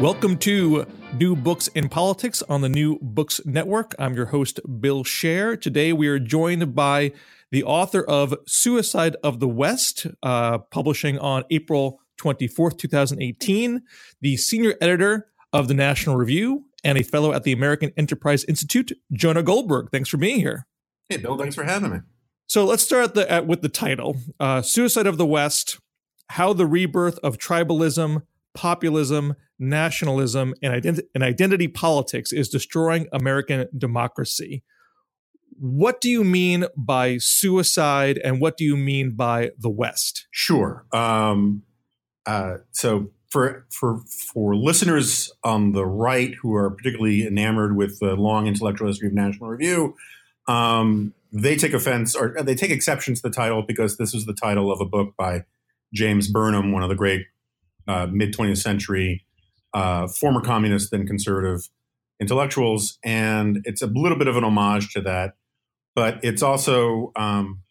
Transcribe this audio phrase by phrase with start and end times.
[0.00, 3.96] Welcome to New Books in Politics on the New Books Network.
[3.98, 5.60] I'm your host, Bill Scher.
[5.60, 7.10] Today we are joined by
[7.50, 13.82] the author of Suicide of the West, uh, publishing on April 24th, 2018,
[14.20, 18.92] the senior editor of the National Review, and a fellow at the American Enterprise Institute,
[19.12, 19.90] Jonah Goldberg.
[19.90, 20.68] Thanks for being here.
[21.08, 21.98] Hey, Bill, thanks for having me.
[22.46, 25.80] So let's start the, at, with the title uh, Suicide of the West
[26.28, 28.22] How the Rebirth of Tribalism,
[28.58, 34.64] Populism, nationalism, and, identi- and identity politics is destroying American democracy.
[35.60, 40.26] What do you mean by suicide, and what do you mean by the West?
[40.32, 40.84] Sure.
[40.92, 41.62] Um,
[42.26, 44.00] uh, so for for
[44.34, 49.14] for listeners on the right who are particularly enamored with the long intellectual history of
[49.14, 49.94] National Review,
[50.48, 54.34] um, they take offense or they take exception to the title because this is the
[54.34, 55.44] title of a book by
[55.94, 57.26] James Burnham, one of the great
[57.88, 59.24] uh, mid 20th century
[59.74, 61.68] uh, former communist and conservative
[62.20, 65.34] intellectuals, and it's a little bit of an homage to that.
[65.94, 67.62] But it's also, um,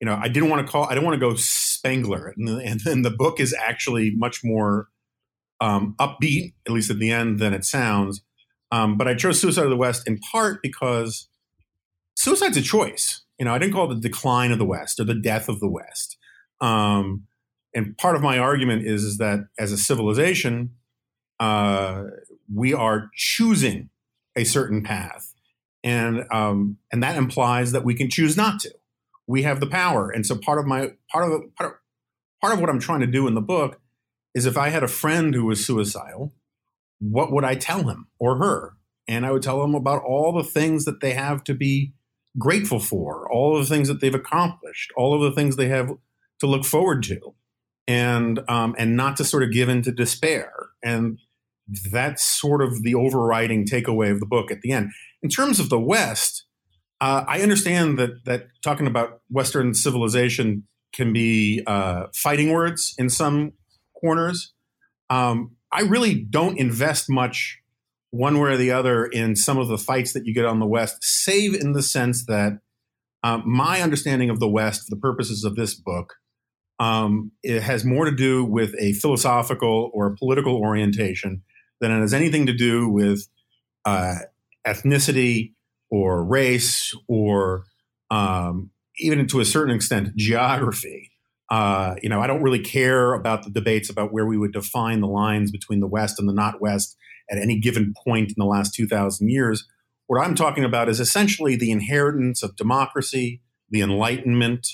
[0.00, 2.80] you know, I didn't want to call, I didn't want to go Spengler, and, and
[2.80, 4.88] then the book is actually much more
[5.60, 8.22] um, upbeat, at least at the end, than it sounds.
[8.72, 11.28] Um, but I chose Suicide of the West in part because
[12.14, 13.22] suicide's a choice.
[13.38, 15.60] You know, I didn't call it the decline of the West or the death of
[15.60, 16.18] the West.
[16.60, 17.26] Um,
[17.74, 20.74] and part of my argument is, is that as a civilization,
[21.38, 22.04] uh,
[22.52, 23.90] we are choosing
[24.36, 25.34] a certain path,
[25.84, 28.70] and um, and that implies that we can choose not to.
[29.26, 31.78] We have the power, and so part of my part of part of,
[32.40, 33.80] part of what I'm trying to do in the book
[34.34, 36.32] is if I had a friend who was suicidal,
[37.00, 38.74] what would I tell him or her?
[39.08, 41.94] And I would tell them about all the things that they have to be
[42.38, 45.90] grateful for, all of the things that they've accomplished, all of the things they have
[46.38, 47.34] to look forward to,
[47.90, 50.52] and um, and not to sort of give in to despair.
[50.80, 51.18] And
[51.90, 54.92] that's sort of the overriding takeaway of the book at the end.
[55.24, 56.44] In terms of the West,
[57.00, 63.10] uh, I understand that that talking about Western civilization can be uh, fighting words in
[63.10, 63.54] some
[64.00, 64.54] corners.
[65.08, 67.58] Um, I really don't invest much
[68.12, 70.66] one way or the other in some of the fights that you get on the
[70.66, 72.60] West, save in the sense that
[73.24, 76.14] uh, my understanding of the West, for the purposes of this book,
[76.80, 81.42] um, it has more to do with a philosophical or political orientation
[81.80, 83.28] than it has anything to do with
[83.84, 84.14] uh,
[84.66, 85.52] ethnicity
[85.90, 87.64] or race or
[88.10, 91.10] um, even to a certain extent geography.
[91.50, 95.00] Uh, you know, I don't really care about the debates about where we would define
[95.00, 96.96] the lines between the West and the not West
[97.30, 99.66] at any given point in the last 2,000 years.
[100.06, 104.66] What I'm talking about is essentially the inheritance of democracy, the Enlightenment,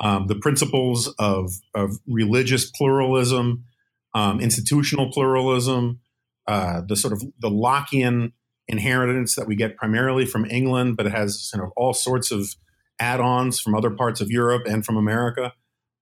[0.00, 3.64] um, the principles of, of religious pluralism,
[4.14, 6.00] um, institutional pluralism,
[6.46, 8.32] uh, the sort of the Lockean
[8.68, 12.54] inheritance that we get primarily from England, but it has you know, all sorts of
[12.98, 15.52] add-ons from other parts of Europe and from America.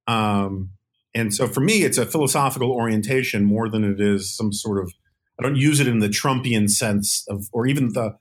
[0.06, 0.70] Um,
[1.14, 4.92] and so for me, it's a philosophical orientation more than it is some sort of.
[5.38, 8.16] I don't use it in the Trumpian sense of, or even the,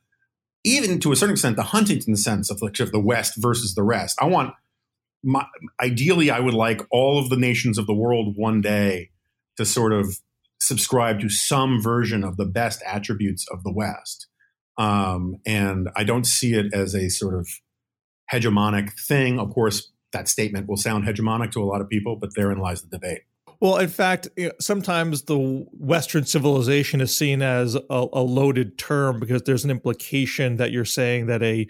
[0.64, 3.84] even to a certain extent, the Huntington sense of like of the West versus the
[3.84, 4.18] rest.
[4.22, 4.54] I want,
[5.24, 5.46] my,
[5.82, 9.10] ideally, I would like all of the nations of the world one day
[9.58, 10.20] to sort of
[10.60, 14.28] subscribe to some version of the best attributes of the West.
[14.78, 17.48] Um, and I don't see it as a sort of
[18.32, 19.40] hegemonic thing.
[19.40, 22.82] Of course, that statement will sound hegemonic to a lot of people, but therein lies
[22.82, 23.22] the debate.
[23.62, 24.30] Well, in fact,
[24.62, 25.38] sometimes the
[25.74, 30.86] Western civilization is seen as a, a, loaded term because there's an implication that you're
[30.86, 31.68] saying that a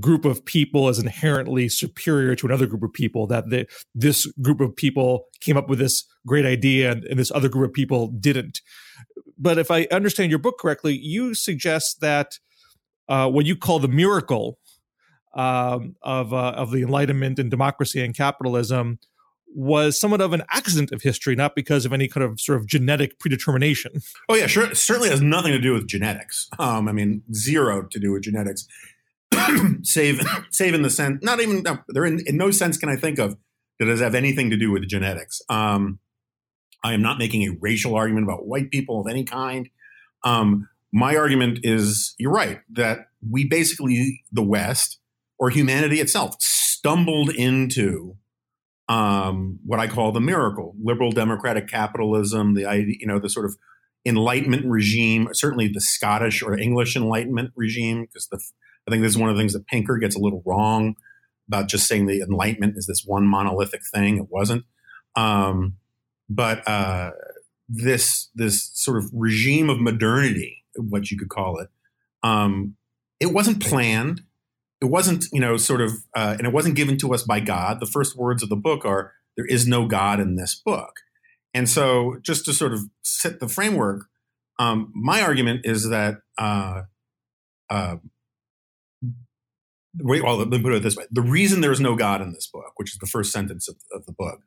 [0.00, 4.60] group of people is inherently superior to another group of people that the, this group
[4.60, 8.08] of people came up with this great idea and, and, this other group of people
[8.08, 8.60] didn't
[9.38, 12.38] but if i understand your book correctly you suggest that
[13.08, 14.58] uh, what you call the miracle
[15.34, 18.98] um, of uh, of the enlightenment and democracy and capitalism
[19.54, 22.66] was somewhat of an accident of history, not because of any kind of sort of
[22.66, 23.92] genetic predetermination.
[24.28, 24.74] Oh yeah, sure.
[24.74, 26.48] certainly has nothing to do with genetics.
[26.58, 28.66] Um, I mean, zero to do with genetics.
[29.82, 30.20] save
[30.50, 33.18] save in the sense not even no, they're in, in no sense can I think
[33.18, 33.36] of
[33.78, 35.42] that does have anything to do with genetics.
[35.48, 35.98] Um,
[36.82, 39.68] I am not making a racial argument about white people of any kind.
[40.22, 45.00] Um, my argument is you're right that we basically, the West
[45.38, 48.16] or humanity itself, stumbled into
[48.88, 53.56] um, what I call the miracle liberal democratic capitalism, the you know, the sort of
[54.06, 58.28] Enlightenment regime, certainly the Scottish or English Enlightenment regime, because
[58.86, 60.96] I think this is one of the things that Pinker gets a little wrong
[61.48, 64.18] about just saying the Enlightenment is this one monolithic thing.
[64.18, 64.64] It wasn't.
[65.16, 65.76] Um,
[66.28, 67.12] but uh,
[67.68, 71.68] this this sort of regime of modernity, what you could call it,
[72.22, 72.76] um,
[73.20, 74.22] it wasn't planned.
[74.80, 77.80] It wasn't, you know, sort of, uh, and it wasn't given to us by God.
[77.80, 81.00] The first words of the book are, "There is no God in this book."
[81.54, 84.06] And so, just to sort of set the framework,
[84.58, 86.82] um, my argument is that, uh,
[87.70, 87.96] uh,
[89.98, 92.32] wait, well, let me put it this way: the reason there is no God in
[92.32, 94.40] this book, which is the first sentence of, of the book,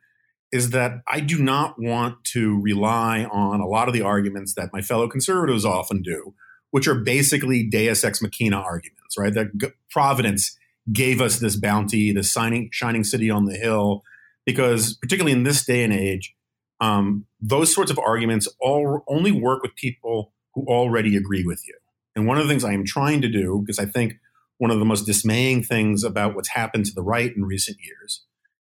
[0.52, 4.72] is that I do not want to rely on a lot of the arguments that
[4.74, 6.34] my fellow conservatives often do,
[6.72, 9.34] which are basically Deus ex machina arguments, right?
[9.34, 10.58] That Providence
[10.92, 14.04] gave us this bounty, this shining, shining city on the hill,
[14.46, 16.34] because particularly in this day and age,
[16.80, 21.74] um, those sorts of arguments all only work with people who already agree with you.
[22.16, 24.14] And one of the things I am trying to do, because I think
[24.58, 28.26] one of the most dismaying things about what's happened to the right in recent years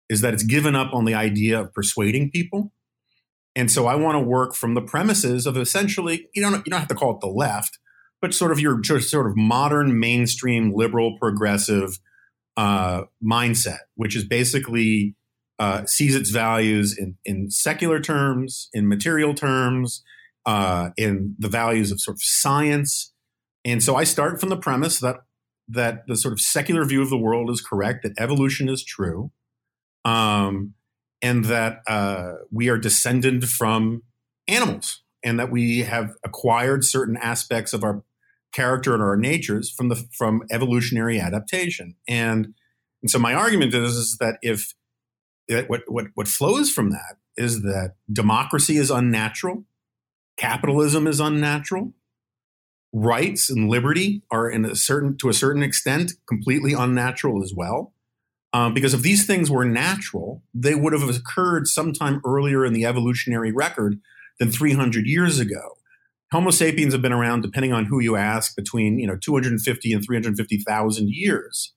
[0.09, 2.71] is that it's given up on the idea of persuading people.
[3.55, 6.79] And so I want to work from the premises of essentially, you don't, you don't
[6.79, 7.79] have to call it the left,
[8.21, 11.99] but sort of your sort of modern mainstream liberal progressive
[12.55, 15.15] uh, mindset, which is basically
[15.59, 20.03] uh, sees its values in, in secular terms, in material terms,
[20.45, 23.13] uh, in the values of sort of science.
[23.63, 25.17] And so I start from the premise that
[25.71, 29.31] that the sort of secular view of the world is correct, that evolution is true,
[30.05, 30.73] um,
[31.21, 34.03] and that uh, we are descended from
[34.47, 38.03] animals, and that we have acquired certain aspects of our
[38.51, 41.95] character and our natures from the from evolutionary adaptation.
[42.07, 42.53] And
[43.01, 44.73] and so my argument is, is that if
[45.47, 49.65] that what what what flows from that is that democracy is unnatural,
[50.37, 51.93] capitalism is unnatural,
[52.93, 57.93] rights and liberty are in a certain to a certain extent completely unnatural as well.
[58.53, 62.85] Um, because if these things were natural, they would have occurred sometime earlier in the
[62.85, 63.99] evolutionary record
[64.39, 65.77] than 300 years ago.
[66.33, 70.03] Homo sapiens have been around, depending on who you ask, between you know 250 and
[70.03, 71.73] 350,000 years,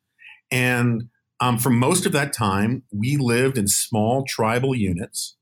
[0.51, 1.09] and
[1.41, 5.37] um, for most of that time, we lived in small tribal units,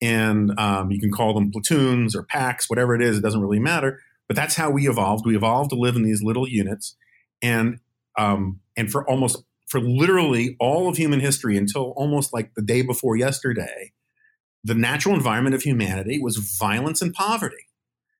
[0.00, 3.18] and um, you can call them platoons or packs, whatever it is.
[3.18, 4.00] It doesn't really matter.
[4.28, 5.24] But that's how we evolved.
[5.24, 6.96] We evolved to live in these little units,
[7.42, 7.78] and
[8.18, 12.82] um, and for almost for literally all of human history until almost like the day
[12.82, 13.92] before yesterday,
[14.62, 17.56] the natural environment of humanity was violence and poverty.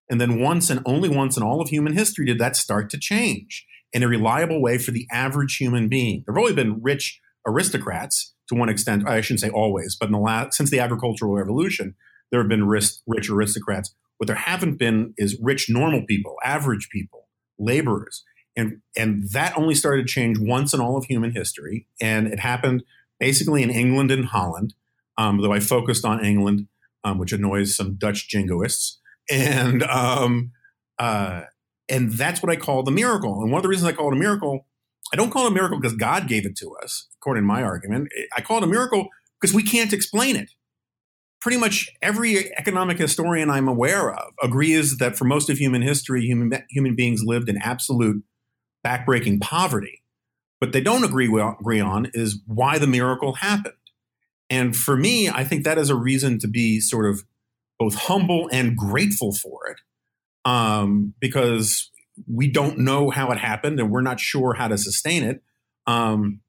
[0.08, 2.98] And then once and only once in all of human history did that start to
[2.98, 6.22] change in a reliable way for the average human being.
[6.24, 9.08] There have only been rich aristocrats to one extent.
[9.08, 11.94] I shouldn't say always, but in the last since the agricultural revolution,
[12.30, 13.94] there have been rich, rich aristocrats.
[14.18, 17.28] What there haven't been is rich normal people, average people,
[17.58, 18.24] laborers
[18.56, 22.40] and and that only started to change once in all of human history, and it
[22.40, 22.82] happened
[23.20, 24.74] basically in England and Holland.
[25.18, 26.68] Um, though I focused on England,
[27.04, 28.96] um, which annoys some Dutch jingoists,
[29.30, 30.52] and um,
[30.98, 31.42] uh,
[31.88, 33.42] and that's what I call the miracle.
[33.42, 34.66] And one of the reasons I call it a miracle,
[35.12, 37.62] I don't call it a miracle because God gave it to us, according to my
[37.62, 38.08] argument.
[38.36, 39.08] I call it a miracle
[39.40, 40.50] because we can't explain it.
[41.40, 46.22] Pretty much every economic historian I'm aware of agrees that for most of human history,
[46.22, 48.24] human, human beings lived in absolute
[48.84, 50.02] backbreaking poverty.
[50.60, 53.74] But they don't agree, agree on is why the miracle happened.
[54.48, 57.24] And for me, I think that is a reason to be sort of
[57.78, 59.80] both humble and grateful for it
[60.44, 61.90] um, because
[62.26, 65.42] we don't know how it happened and we're not sure how to sustain it.
[65.86, 66.40] Um,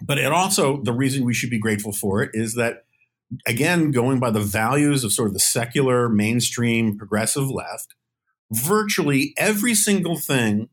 [0.00, 2.85] but it also, the reason we should be grateful for it is that,
[3.46, 7.94] again, going by the values of sort of the secular, mainstream, progressive left,
[8.52, 10.68] virtually every single thing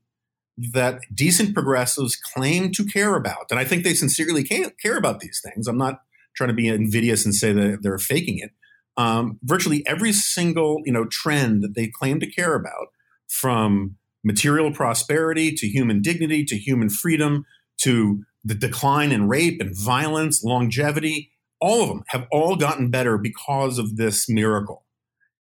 [0.57, 3.47] that decent progressives claim to care about.
[3.49, 5.67] And I think they sincerely care about these things.
[5.67, 6.01] I'm not
[6.35, 8.51] trying to be invidious and say that they're faking it.
[8.95, 12.89] Um, virtually every single you know trend that they claim to care about,
[13.27, 17.45] from material prosperity to human dignity to human freedom
[17.81, 21.32] to the decline in rape and violence, longevity,
[21.63, 24.83] all of them have all gotten better because of this miracle.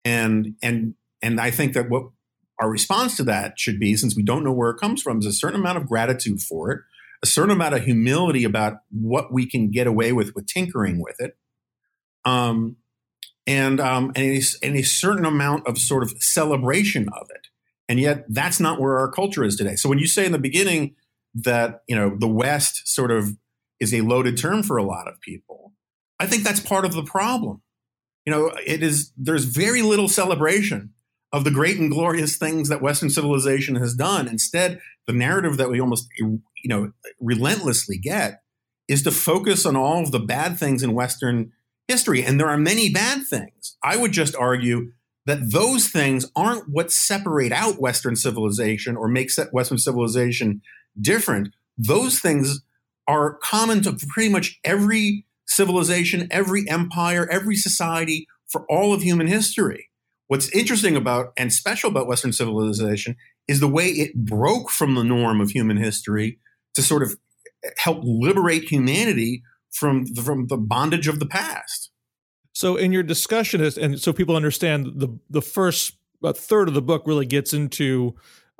[0.05, 2.03] And and and I think that what
[2.61, 5.25] our response to that should be, since we don't know where it comes from, is
[5.25, 6.79] a certain amount of gratitude for it,
[7.21, 11.17] a certain amount of humility about what we can get away with with tinkering with
[11.19, 11.35] it,
[12.23, 12.77] um,
[13.45, 17.47] and um, and, a, and a certain amount of sort of celebration of it.
[17.89, 19.75] And yet, that's not where our culture is today.
[19.75, 20.95] So when you say in the beginning
[21.33, 23.35] that you know the West sort of
[23.81, 25.64] is a loaded term for a lot of people,
[26.19, 27.61] I think that's part of the problem.
[28.25, 30.93] You know, it is there's very little celebration
[31.31, 34.27] of the great and glorious things that Western civilization has done.
[34.27, 38.41] Instead, the narrative that we almost you know relentlessly get
[38.87, 41.51] is to focus on all of the bad things in Western
[41.87, 42.23] history.
[42.23, 43.77] And there are many bad things.
[43.83, 44.91] I would just argue
[45.25, 50.61] that those things aren't what separate out Western civilization or make Western civilization
[50.99, 51.49] different.
[51.77, 52.61] Those things
[53.07, 59.27] are common to pretty much every civilization, every empire, every society for all of human
[59.27, 59.89] history.
[60.27, 63.15] What's interesting about and special about Western civilization
[63.47, 66.39] is the way it broke from the norm of human history
[66.73, 67.15] to sort of
[67.77, 71.91] help liberate humanity from from the bondage of the past.
[72.53, 75.97] So, in your discussion, and so people understand the the first
[76.33, 78.15] third of the book really gets into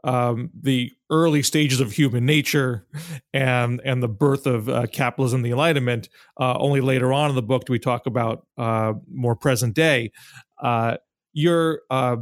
[0.06, 2.86] um, the early stages of human nature
[3.34, 6.10] and and the birth of uh, capitalism, the Enlightenment.
[6.40, 10.12] Uh, only later on in the book do we talk about uh, more present day.
[10.62, 10.98] Uh,
[11.34, 12.18] you're uh,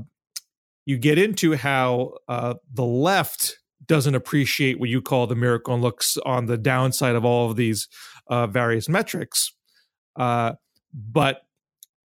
[0.85, 5.83] you get into how uh, the left doesn't appreciate what you call the miracle and
[5.83, 7.89] looks on the downside of all of these
[8.29, 9.51] various metrics.
[10.15, 11.41] but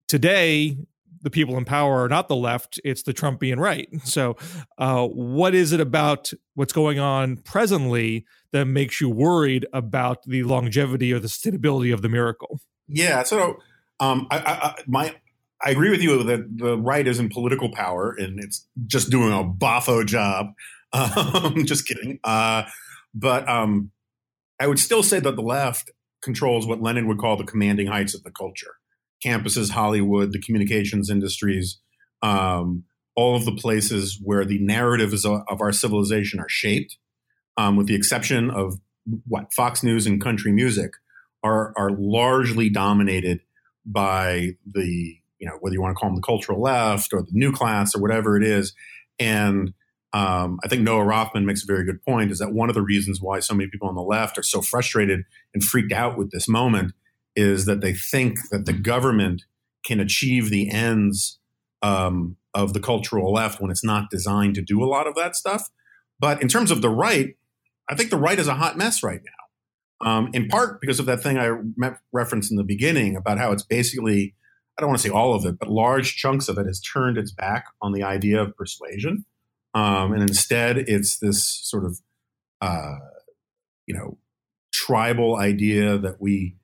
[0.08, 0.76] today
[1.22, 3.88] the people in power are not the left, it's the Trumpian right.
[4.04, 4.36] So,
[4.78, 10.42] uh, what is it about what's going on presently that makes you worried about the
[10.44, 12.60] longevity or the sustainability of the miracle?
[12.88, 13.22] Yeah.
[13.22, 13.58] So,
[14.00, 15.14] um, I, I, my,
[15.62, 19.32] I agree with you that the right is in political power and it's just doing
[19.32, 20.48] a boffo job.
[20.90, 22.18] Um, just kidding.
[22.24, 22.62] Uh,
[23.14, 23.90] but um,
[24.58, 25.90] I would still say that the left
[26.22, 28.76] controls what Lenin would call the commanding heights of the culture
[29.24, 31.78] campuses, Hollywood, the communications industries,
[32.22, 32.84] um,
[33.16, 36.98] all of the places where the narratives of our civilization are shaped,
[37.56, 38.74] um, with the exception of
[39.26, 40.92] what Fox News and country music,
[41.42, 43.40] are are largely dominated
[43.84, 47.32] by the you know whether you want to call them the cultural left or the
[47.32, 48.72] new class or whatever it is,
[49.18, 49.72] and
[50.12, 52.30] um, I think Noah Rothman makes a very good point.
[52.30, 54.62] Is that one of the reasons why so many people on the left are so
[54.62, 56.92] frustrated and freaked out with this moment
[57.38, 59.44] is that they think that the government
[59.86, 61.38] can achieve the ends
[61.82, 65.36] um, of the cultural left when it's not designed to do a lot of that
[65.36, 65.70] stuff.
[66.18, 67.36] But in terms of the right,
[67.88, 70.10] I think the right is a hot mess right now.
[70.10, 71.50] Um, in part because of that thing I
[72.12, 74.34] referenced in the beginning about how it's basically,
[74.76, 77.18] I don't want to say all of it, but large chunks of it has turned
[77.18, 79.24] its back on the idea of persuasion.
[79.74, 82.00] Um, and instead, it's this sort of,
[82.60, 82.96] uh,
[83.86, 84.18] you know,
[84.72, 86.57] tribal idea that we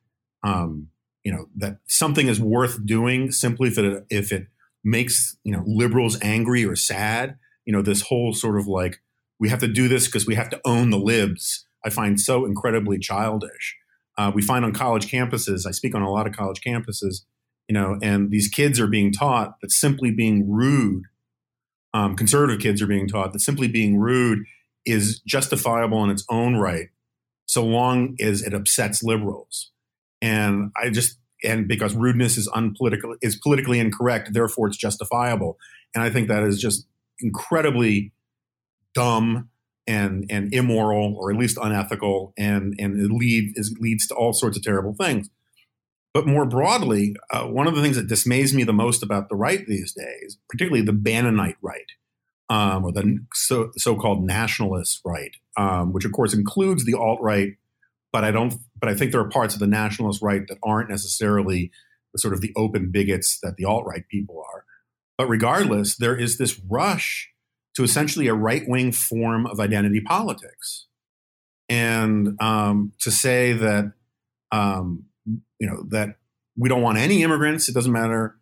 [0.45, 0.89] um,
[1.25, 4.47] you know that something is worth doing simply if it if it
[4.85, 7.37] makes you know liberals angry or sad.
[7.65, 9.01] You know this whole sort of like
[9.41, 11.67] we have to do this because we have to own the libs.
[11.85, 13.77] I find so incredibly childish.
[14.17, 15.67] Uh, we find on college campuses.
[15.67, 17.23] I speak on a lot of college campuses.
[17.69, 21.05] You know, and these kids are being taught that simply being rude,
[21.95, 24.41] um, conservative kids are being taught that simply being rude
[24.85, 26.89] is justifiable in its own right,
[27.47, 29.73] so long as it upsets liberals.
[30.25, 35.59] And I just and because rudeness is unpolitical is politically incorrect, therefore it's justifiable.
[35.95, 36.87] And I think that is just
[37.21, 38.13] incredibly
[38.95, 39.51] dumb
[39.87, 44.33] and and immoral or at least unethical and and it lead, is, leads to all
[44.33, 45.29] sorts of terrible things.
[46.15, 49.37] But more broadly, uh, one of the things that dismays me the most about the
[49.37, 51.91] right these days, particularly the Bannonite right,
[52.49, 57.57] um, or the so, so-called nationalist right, um, which of course includes the alt-right
[58.15, 58.55] but I don't.
[58.79, 61.73] But I think there are parts of the nationalist right that aren't necessarily
[62.13, 64.65] the sort of the open bigots that the alt right people are.
[65.19, 67.29] But regardless, there is this rush
[67.75, 70.87] to essentially a right wing form of identity politics,
[71.69, 73.93] and um, to say that
[74.53, 75.07] um,
[75.59, 76.11] you know that
[76.57, 77.69] we don't want any immigrants.
[77.69, 78.39] It doesn't matter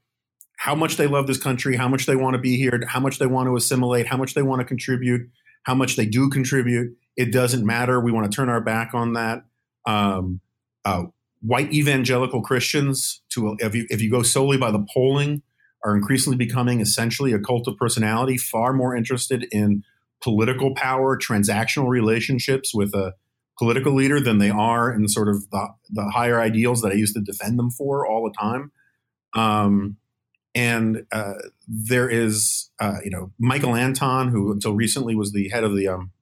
[0.59, 3.19] how much they love this country, how much they want to be here, how much
[3.19, 5.31] they want to assimilate, how much they want to contribute,
[5.62, 6.95] how much they do contribute.
[7.17, 8.00] It doesn't matter.
[8.00, 9.45] We want to turn our back on that
[9.87, 10.41] um,
[10.85, 11.05] uh,
[11.41, 15.43] white evangelical Christians, to if you, if you go solely by the polling,
[15.85, 19.83] are increasingly becoming essentially a cult of personality, far more interested in
[20.23, 23.15] political power, transactional relationships with a
[23.59, 27.15] political leader than they are in sort of the, the higher ideals that I used
[27.15, 28.73] to defend them for all the time.
[29.35, 29.97] Um,
[30.55, 31.35] and uh,
[31.67, 35.89] there is, uh, you know, Michael Anton, who until recently was the head of the
[35.89, 36.12] um,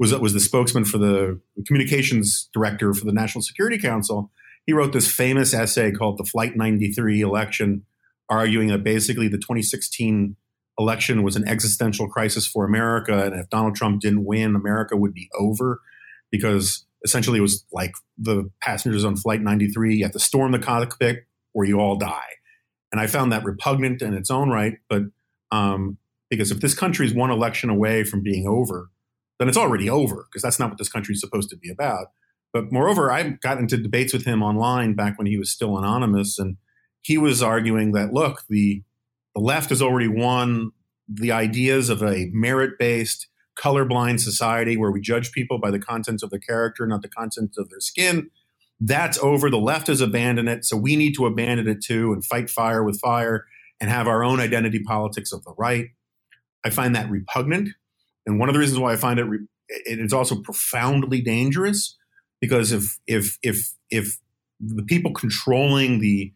[0.00, 4.32] was was the spokesman for the communications director for the National Security Council.
[4.66, 7.84] He wrote this famous essay called "The Flight 93 Election
[8.28, 10.36] arguing that basically the 2016
[10.78, 15.12] election was an existential crisis for America, and if Donald Trump didn't win, America would
[15.12, 15.80] be over
[16.30, 20.58] because essentially it was like the passengers on Flight 93: you have to storm the
[20.58, 22.30] cockpit or you all die.
[22.90, 25.02] And I found that repugnant in its own right, but
[25.52, 25.98] um,
[26.30, 28.88] because if this country is one election away from being over,
[29.40, 32.08] then it's already over because that's not what this country is supposed to be about.
[32.52, 36.38] But moreover, I got into debates with him online back when he was still anonymous,
[36.38, 36.58] and
[37.00, 38.82] he was arguing that look, the
[39.34, 40.72] the left has already won
[41.08, 43.28] the ideas of a merit based,
[43.58, 47.56] colorblind society where we judge people by the contents of their character, not the contents
[47.56, 48.30] of their skin.
[48.78, 49.48] That's over.
[49.48, 50.64] The left has abandoned it.
[50.64, 53.46] So we need to abandon it too and fight fire with fire
[53.80, 55.88] and have our own identity politics of the right.
[56.64, 57.70] I find that repugnant.
[58.30, 61.96] And one of the reasons why I find it, re- it is also profoundly dangerous
[62.40, 64.18] because if, if, if, if
[64.60, 66.32] the people controlling the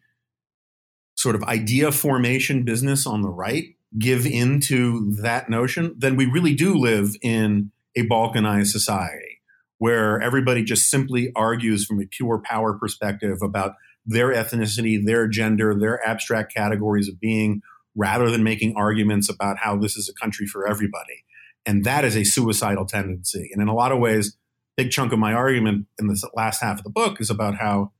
[1.15, 6.53] sort of idea formation business on the right give into that notion, then we really
[6.53, 9.41] do live in a balkanized society
[9.77, 13.73] where everybody just simply argues from a pure power perspective about
[14.05, 17.61] their ethnicity, their gender, their abstract categories of being,
[17.95, 21.24] rather than making arguments about how this is a country for everybody.
[21.65, 23.49] And that is a suicidal tendency.
[23.51, 24.37] And in a lot of ways,
[24.77, 27.55] a big chunk of my argument in the last half of the book is about
[27.55, 27.91] how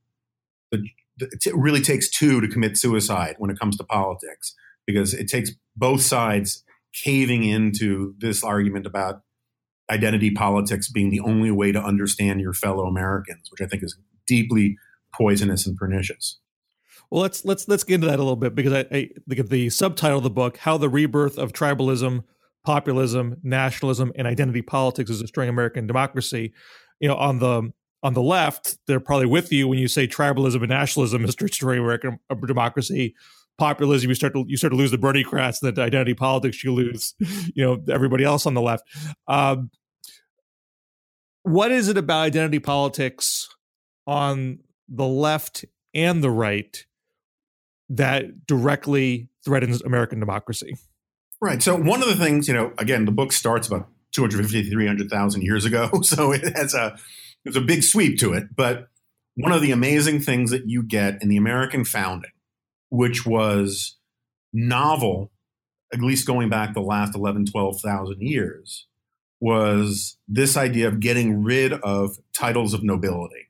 [0.71, 0.87] the,
[1.19, 4.53] it really takes two to commit suicide when it comes to politics,
[4.85, 6.63] because it takes both sides
[7.03, 9.21] caving into this argument about
[9.89, 13.97] identity politics being the only way to understand your fellow Americans, which I think is
[14.27, 14.77] deeply
[15.13, 16.39] poisonous and pernicious.
[17.09, 19.69] Well, let's let's let's get into that a little bit because I, I at the
[19.69, 22.23] subtitle of the book: "How the Rebirth of Tribalism,
[22.65, 26.53] Populism, Nationalism, and Identity Politics is Destroying American Democracy."
[26.99, 27.71] You know, on the
[28.03, 31.79] on the left, they're probably with you when you say tribalism and nationalism is destroying
[31.79, 33.15] American democracy
[33.57, 37.13] populism, you start to you start to lose the Berniecrats, that identity politics, you lose,
[37.19, 38.83] you know, everybody else on the left.
[39.27, 39.69] Um,
[41.43, 43.47] what is it about identity politics
[44.07, 46.85] on the left and the right
[47.89, 50.75] that directly threatens American democracy?
[51.41, 51.61] Right.
[51.61, 55.65] So one of the things, you know, again, the book starts about 250, 300,000 years
[55.65, 55.89] ago.
[56.03, 56.97] So it has a,
[57.43, 58.55] there's a big sweep to it.
[58.55, 58.87] But
[59.35, 62.31] one of the amazing things that you get in the American founding
[62.89, 63.97] which was
[64.53, 65.31] novel,
[65.93, 68.87] at least going back the last 11, 12,000 years,
[69.39, 73.49] was this idea of getting rid of titles of nobility,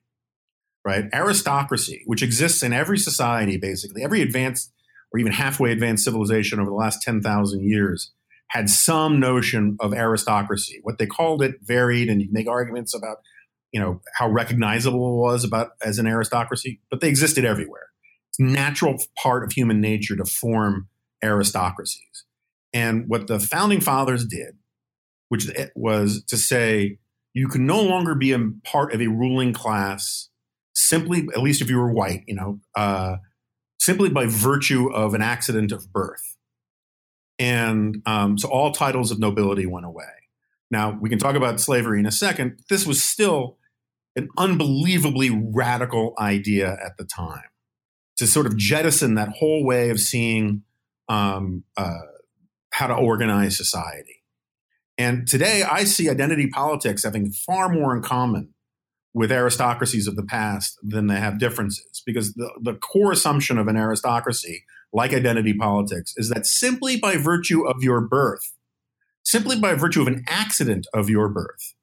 [0.84, 1.06] right?
[1.14, 4.72] Aristocracy, which exists in every society, basically, every advanced
[5.14, 8.12] or even halfway advanced civilization over the last 10,000 years
[8.50, 10.80] had some notion of aristocracy.
[10.84, 13.18] What they called it varied, and you make arguments about,
[13.72, 17.88] you know, how recognizable it was about as an aristocracy, but they existed everywhere
[18.30, 20.88] It's natural part of human nature to form
[21.24, 22.26] aristocracies.
[22.74, 24.58] And what the founding fathers did,
[25.30, 27.00] which was to say,
[27.34, 30.30] you can no longer be a part of a ruling class
[30.74, 33.16] simply, at least if you were white, you know, uh,
[33.86, 36.36] simply by virtue of an accident of birth.
[37.38, 40.06] And um, so all titles of nobility went away.
[40.72, 42.60] Now, we can talk about slavery in a second.
[42.68, 43.58] This was still
[44.16, 47.44] an unbelievably radical idea at the time
[48.18, 50.64] to sort of jettison that whole way of seeing
[51.08, 52.00] um, uh,
[52.72, 54.24] how to organize society.
[54.98, 58.55] And today, I see identity politics having far more in common
[59.16, 62.04] with aristocracies of the past than they have differences.
[62.06, 67.16] Because the, the core assumption of an aristocracy, like identity politics, is that simply by
[67.16, 68.52] virtue of your birth,
[69.24, 71.74] simply by virtue of an accident of your birth,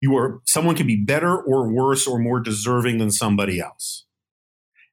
[0.00, 4.06] you are someone can be better or worse or more deserving than somebody else.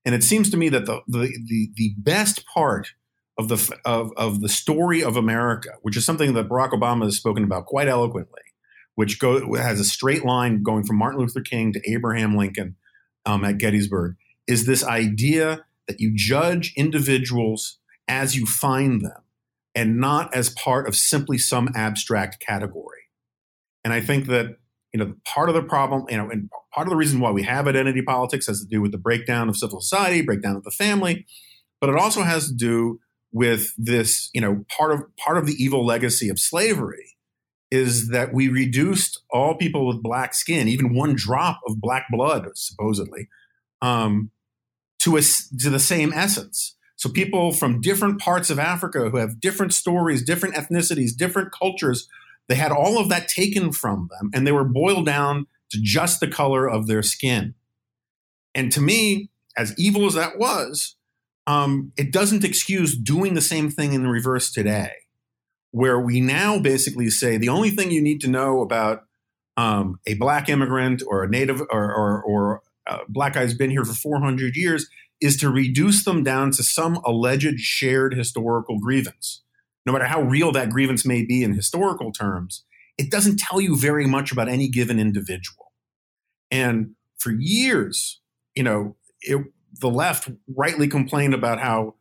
[0.04, 2.94] And it seems to me that the the the, the best part
[3.38, 7.18] of the of, of the story of America, which is something that Barack Obama has
[7.18, 8.42] spoken about quite eloquently,
[8.96, 12.76] which go, has a straight line going from Martin Luther King to Abraham Lincoln
[13.26, 14.16] um, at Gettysburg,
[14.48, 19.24] is this idea that you judge individuals as you find them
[19.74, 23.10] and not as part of simply some abstract category.
[23.84, 24.58] And I think that
[24.96, 27.44] you know, part of the problem, you know, and part of the reason why we
[27.44, 30.72] have identity politics has to do with the breakdown of civil society, breakdown of the
[30.72, 31.26] family,
[31.82, 33.02] but it also has to do
[33.34, 37.15] with this, you know, part of part of the evil legacy of slavery
[37.76, 42.48] is that we reduced all people with black skin, even one drop of black blood,
[42.56, 43.28] supposedly,
[43.82, 44.32] um,
[45.00, 45.22] to a,
[45.60, 46.76] to the same essence.
[46.96, 52.08] So people from different parts of Africa who have different stories, different ethnicities, different cultures
[52.48, 56.20] they had all of that taken from them and they were boiled down to just
[56.20, 57.56] the color of their skin.
[58.54, 60.96] And to me, as evil as that was,
[61.48, 64.92] um, it doesn't excuse doing the same thing in the reverse today,
[65.76, 69.04] where we now basically say the only thing you need to know about
[69.58, 73.70] um, a black immigrant or a native or, or, or uh, black guy who's been
[73.70, 74.88] here for 400 years
[75.20, 79.44] is to reduce them down to some alleged shared historical grievance.
[79.86, 82.64] No matter how real that grievance may be in historical terms,
[82.98, 85.74] it doesn't tell you very much about any given individual.
[86.52, 88.22] And for years,
[88.56, 89.44] you know, it,
[89.82, 91.96] the left rightly complained about how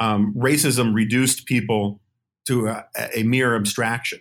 [0.00, 2.00] um, racism reduced people
[2.48, 4.20] to a, a, mere abstraction.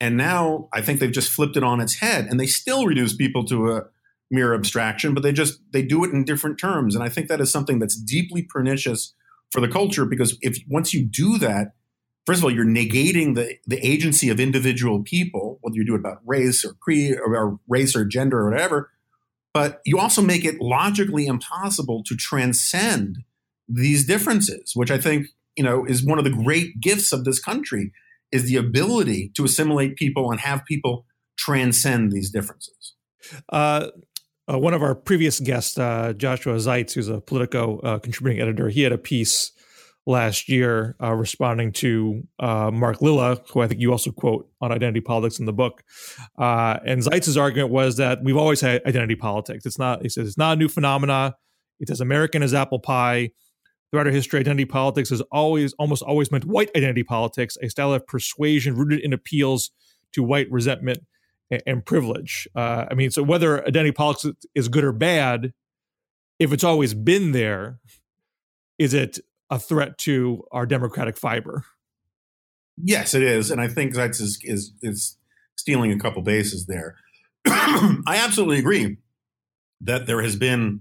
[0.00, 3.14] And now I think they've just flipped it on its head and they still reduce
[3.14, 3.82] people to a
[4.30, 6.94] mere abstraction, but they just they do it in different terms.
[6.94, 9.14] And I think that is something that's deeply pernicious
[9.50, 11.74] for the culture because if once you do that,
[12.24, 16.00] first of all, you're negating the, the agency of individual people, whether you do it
[16.00, 18.90] about race or creed or, or race or gender or whatever,
[19.52, 23.18] but you also make it logically impossible to transcend
[23.68, 27.40] these differences, which I think, you know, is one of the great gifts of this
[27.40, 27.92] country
[28.32, 31.04] is the ability to assimilate people and have people
[31.36, 32.94] transcend these differences.
[33.48, 33.88] Uh,
[34.50, 38.68] uh, one of our previous guests, uh, Joshua Zeitz, who's a Politico uh, contributing editor,
[38.68, 39.52] he had a piece
[40.06, 44.72] last year uh, responding to uh, Mark Lilla, who I think you also quote on
[44.72, 45.82] identity politics in the book.
[46.38, 49.66] And Zeitz's argument was that we've always had identity politics.
[49.66, 51.36] It's not, he says, it's not a new phenomena.
[51.78, 53.30] It's as American as apple pie.
[53.90, 57.92] Throughout our history, identity politics has always, almost always meant white identity politics, a style
[57.92, 59.70] of persuasion rooted in appeals
[60.12, 61.00] to white resentment
[61.50, 62.46] and, and privilege.
[62.54, 65.52] Uh, I mean, so whether identity politics is good or bad,
[66.38, 67.80] if it's always been there,
[68.78, 69.18] is it
[69.50, 71.64] a threat to our democratic fiber.
[72.82, 75.18] Yes, it is, and I think that's is is, is
[75.56, 76.96] stealing a couple bases there.
[77.46, 78.98] I absolutely agree
[79.80, 80.80] that there has been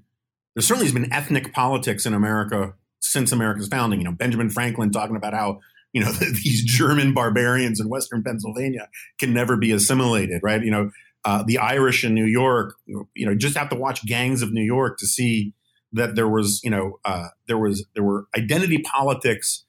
[0.55, 2.75] there certainly has been ethnic politics in America
[3.09, 3.99] since America's founding.
[3.99, 5.59] You know, Benjamin Franklin talking about how
[5.93, 6.11] you know
[6.43, 8.87] these German barbarians in Western Pennsylvania
[9.19, 10.63] can never be assimilated, right?
[10.63, 10.91] You know,
[11.25, 12.75] uh, the Irish in New York.
[12.85, 15.53] You know, just have to watch Gangs of New York to see
[15.91, 19.65] that there was, you know, uh, there was there were identity politics,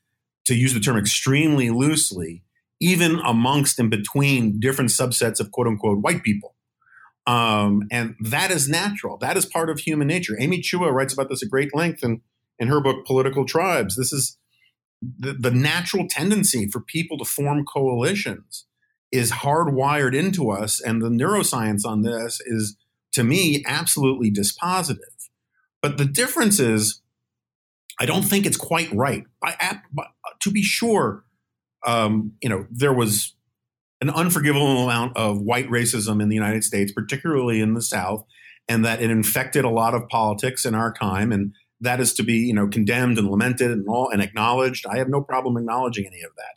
[0.46, 2.42] to use the term extremely loosely,
[2.80, 6.54] even amongst and between different subsets of quote unquote white people.
[7.26, 9.16] Um, and that is natural.
[9.18, 10.36] That is part of human nature.
[10.40, 12.22] Amy Chua writes about this at great length in,
[12.60, 13.96] in her book, Political Tribes.
[13.96, 14.38] This is
[15.02, 18.66] the, the natural tendency for people to form coalitions
[19.10, 20.80] is hardwired into us.
[20.80, 22.76] And the neuroscience on this is,
[23.12, 25.28] to me, absolutely dispositive.
[25.82, 27.00] But the difference is,
[27.98, 29.24] I don't think it's quite right.
[29.42, 29.80] I,
[30.40, 31.24] to be sure,
[31.86, 33.34] um, you know, there was
[34.00, 38.24] an unforgivable amount of white racism in the United States, particularly in the South,
[38.68, 42.22] and that it infected a lot of politics in our time, and that is to
[42.22, 44.86] be, you know, condemned and lamented and all and acknowledged.
[44.86, 46.54] I have no problem acknowledging any of that.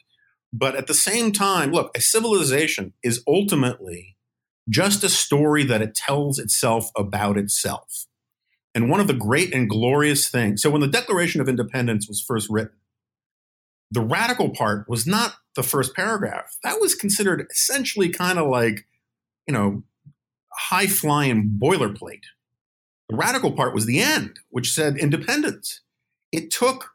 [0.52, 4.18] But at the same time, look, a civilization is ultimately
[4.70, 8.06] just a story that it tells itself about itself.
[8.76, 12.22] And one of the great and glorious things so, when the Declaration of Independence was
[12.22, 12.78] first written,
[13.92, 16.58] the radical part was not the first paragraph.
[16.64, 18.88] That was considered essentially kind of like,
[19.48, 19.84] you know,
[20.52, 22.24] high flying boilerplate.
[23.10, 25.82] The radical part was the end, which said independence.
[26.32, 26.92] It took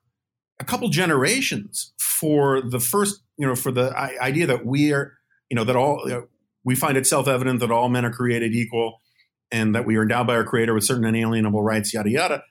[0.61, 5.13] a couple generations for the first, you know, for the idea that we are,
[5.51, 6.29] you know, that all, you know,
[6.65, 9.01] we find it self evident that all men are created equal
[9.51, 12.43] and that we are endowed by our creator with certain inalienable rights, yada, yada.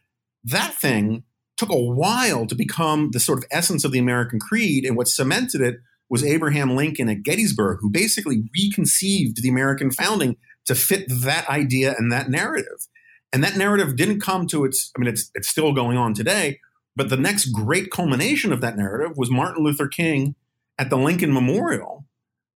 [0.43, 1.24] That thing
[1.58, 4.86] took a while to become the sort of essence of the American creed.
[4.86, 5.78] And what cemented it
[6.10, 11.96] was Abraham Lincoln at Gettysburg, who basically reconceived the American founding to fit that idea
[11.98, 12.88] and that narrative.
[13.34, 16.60] And that narrative didn't come to its, I mean, it's, it's still going on today,
[16.96, 20.36] but the next great culmination of that narrative was Martin Luther King
[20.80, 22.06] at the Lincoln Memorial,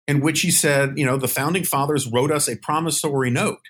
[0.07, 3.61] in which he said, you know, the founding fathers wrote us a promissory note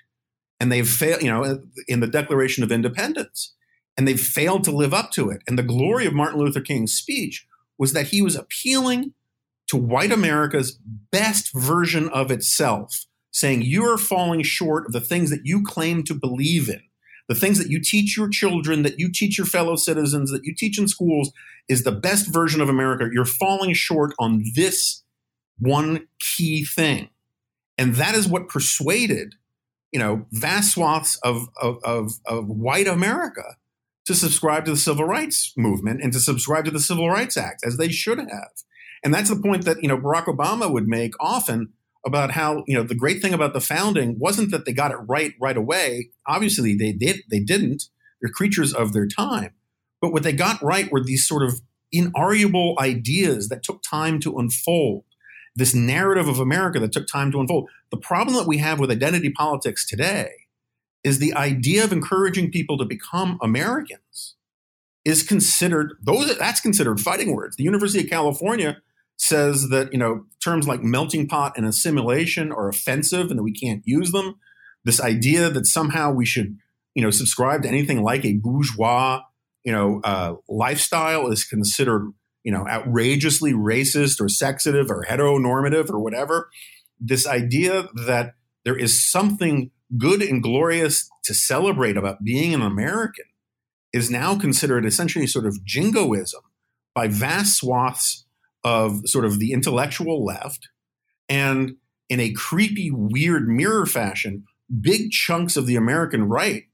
[0.60, 3.54] and they've failed, you know, in the Declaration of Independence,
[3.96, 5.42] and they've failed to live up to it.
[5.48, 7.46] And the glory of Martin Luther King's speech
[7.78, 9.14] was that he was appealing
[9.68, 10.78] to white America's
[11.10, 16.02] best version of itself, saying, You are falling short of the things that you claim
[16.04, 16.82] to believe in.
[17.30, 20.54] The things that you teach your children, that you teach your fellow citizens, that you
[20.54, 21.32] teach in schools
[21.66, 23.08] is the best version of America.
[23.10, 25.02] You're falling short on this
[25.58, 27.08] one key thing.
[27.78, 29.36] And that is what persuaded
[29.92, 33.56] you know, vast swaths of, of, of, of white America
[34.06, 37.64] to subscribe to the civil rights movement and to subscribe to the Civil Rights Act,
[37.66, 38.50] as they should have.
[39.02, 41.72] And that's the point that, you know, Barack Obama would make often
[42.04, 44.98] about how, you know, the great thing about the founding wasn't that they got it
[45.08, 46.10] right right away.
[46.26, 47.84] Obviously they did they didn't.
[48.20, 49.52] They're creatures of their time.
[50.00, 51.60] But what they got right were these sort of
[51.94, 55.04] inarguable ideas that took time to unfold.
[55.56, 57.68] This narrative of America that took time to unfold.
[57.90, 60.30] The problem that we have with identity politics today
[61.02, 64.36] is the idea of encouraging people to become Americans
[65.04, 67.56] is considered those that's considered fighting words.
[67.56, 68.78] The University of California
[69.20, 73.52] says that you know terms like melting pot and assimilation are offensive and that we
[73.52, 74.36] can't use them.
[74.84, 76.56] This idea that somehow we should
[76.94, 79.20] you know subscribe to anything like a bourgeois
[79.62, 82.12] you know uh, lifestyle is considered
[82.44, 86.48] you know outrageously racist or sexative or heteronormative or whatever.
[86.98, 93.26] This idea that there is something good and glorious to celebrate about being an American
[93.92, 96.40] is now considered essentially sort of jingoism
[96.94, 98.24] by vast swaths
[98.64, 100.68] of sort of the intellectual left.
[101.28, 101.76] And
[102.08, 104.44] in a creepy, weird mirror fashion,
[104.80, 106.64] big chunks of the American right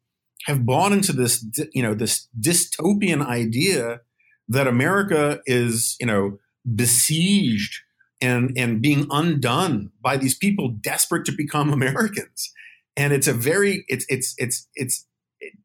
[0.47, 4.01] have bought into this, you know, this dystopian idea
[4.49, 6.39] that America is, you know,
[6.75, 7.81] besieged
[8.21, 12.53] and and being undone by these people desperate to become Americans
[12.97, 15.07] and it's a very it's it's it's it's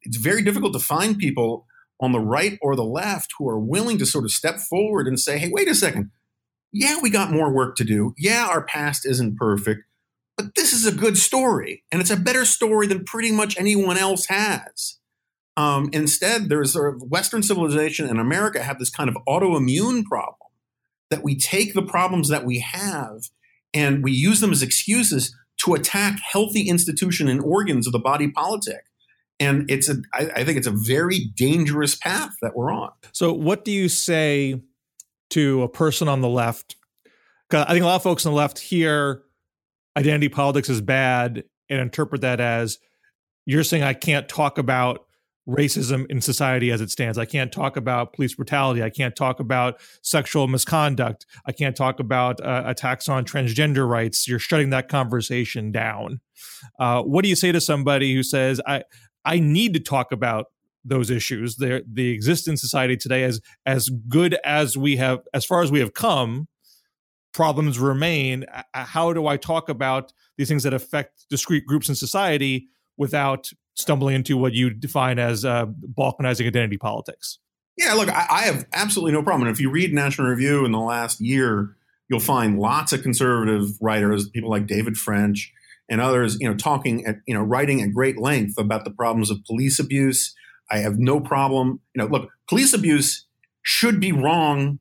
[0.01, 1.65] it's very difficult to find people
[2.01, 5.19] on the right or the left who are willing to sort of step forward and
[5.19, 6.11] say, "Hey, wait a second.
[6.73, 8.13] Yeah, we got more work to do.
[8.17, 9.83] Yeah, our past isn't perfect,
[10.37, 13.97] but this is a good story, and it's a better story than pretty much anyone
[13.97, 14.97] else has."
[15.57, 20.37] Um, instead, there's of Western civilization and America have this kind of autoimmune problem
[21.09, 23.29] that we take the problems that we have
[23.73, 28.29] and we use them as excuses to attack healthy institution and organs of the body
[28.29, 28.85] politic.
[29.41, 32.91] And it's a, I, I think it's a very dangerous path that we're on.
[33.11, 34.61] So, what do you say
[35.31, 36.75] to a person on the left?
[37.49, 39.23] Because I think a lot of folks on the left hear
[39.97, 42.77] identity politics is bad and interpret that as
[43.47, 45.07] you're saying I can't talk about
[45.49, 47.17] racism in society as it stands.
[47.17, 48.83] I can't talk about police brutality.
[48.83, 51.25] I can't talk about sexual misconduct.
[51.47, 54.27] I can't talk about uh, attacks on transgender rights.
[54.27, 56.21] You're shutting that conversation down.
[56.79, 58.83] Uh, what do you say to somebody who says, "I
[59.25, 60.47] I need to talk about
[60.83, 61.57] those issues.
[61.57, 65.71] They they exist in society today as as good as we have, as far as
[65.71, 66.47] we have come."
[67.33, 68.45] Problems remain.
[68.73, 74.15] How do I talk about these things that affect discrete groups in society without stumbling
[74.15, 77.39] into what you define as uh, balkanizing identity politics.
[77.77, 79.47] Yeah, look, I, I, have absolutely no problem.
[79.47, 81.75] And if you read National Review in the last year,
[82.09, 85.53] you'll find lots of conservative writers, people like David French
[85.91, 89.29] and others, you know, talking at, you know, writing at great length about the problems
[89.29, 90.33] of police abuse.
[90.71, 91.81] I have no problem.
[91.93, 93.27] You know, look, police abuse
[93.61, 94.79] should be wrong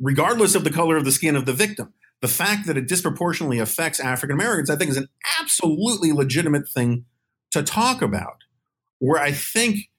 [0.00, 1.92] regardless of the color of the skin of the victim.
[2.20, 5.08] The fact that it disproportionately affects African Americans, I think, is an
[5.40, 7.06] absolutely legitimate thing
[7.50, 8.44] to talk about.
[9.00, 9.90] Where I think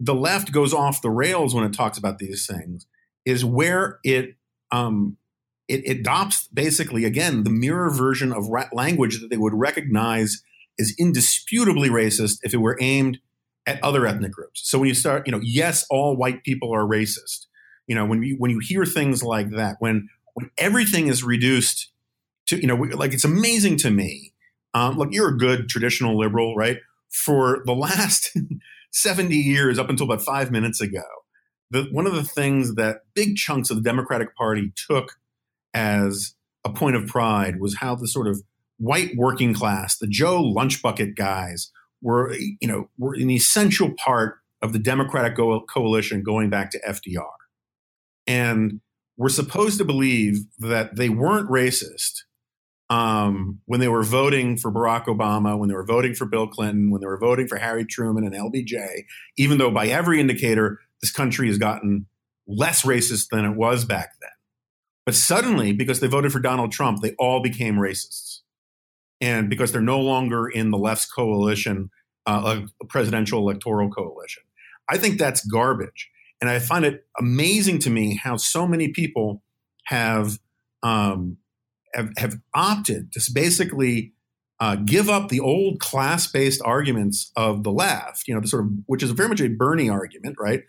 [0.00, 2.86] the left goes off the rails when it talks about these things
[3.24, 4.34] is where it
[4.72, 5.16] um,
[5.68, 10.42] it, adopts basically again the mirror version of ra- language that they would recognize
[10.80, 13.18] as indisputably racist if it were aimed
[13.66, 14.62] at other ethnic groups.
[14.64, 17.46] So when you start, you know, yes, all white people are racist.
[17.86, 21.90] You know, when you when you hear things like that, when when everything is reduced
[22.46, 24.32] to, you know, like it's amazing to me.
[24.74, 26.78] Um, look, you're a good traditional liberal, right?
[27.10, 28.36] for the last
[28.92, 31.04] 70 years, up until about five minutes ago,
[31.70, 35.16] the, one of the things that big chunks of the Democratic Party took
[35.74, 38.42] as a point of pride was how the sort of
[38.78, 44.72] white working class, the Joe lunchbucket guys, were you know were an essential part of
[44.72, 47.26] the Democratic coalition going back to FDR,
[48.26, 48.80] and
[49.16, 52.22] we're supposed to believe that they weren't racist
[52.90, 56.90] um, when they were voting for Barack Obama, when they were voting for Bill Clinton,
[56.90, 59.04] when they were voting for Harry Truman and LBJ,
[59.36, 62.06] even though by every indicator this country has gotten
[62.46, 64.30] less racist than it was back then.
[65.08, 68.40] But suddenly, because they voted for Donald Trump, they all became racists.
[69.22, 71.88] And because they're no longer in the left's coalition,
[72.26, 74.42] uh, a presidential electoral coalition.
[74.86, 76.10] I think that's garbage.
[76.42, 79.42] And I find it amazing to me how so many people
[79.84, 80.38] have
[80.82, 81.38] um,
[81.94, 84.12] have, have opted to basically
[84.60, 88.72] uh, give up the old class-based arguments of the left, you know, the sort of
[88.84, 90.64] which is very much a Bernie argument, right,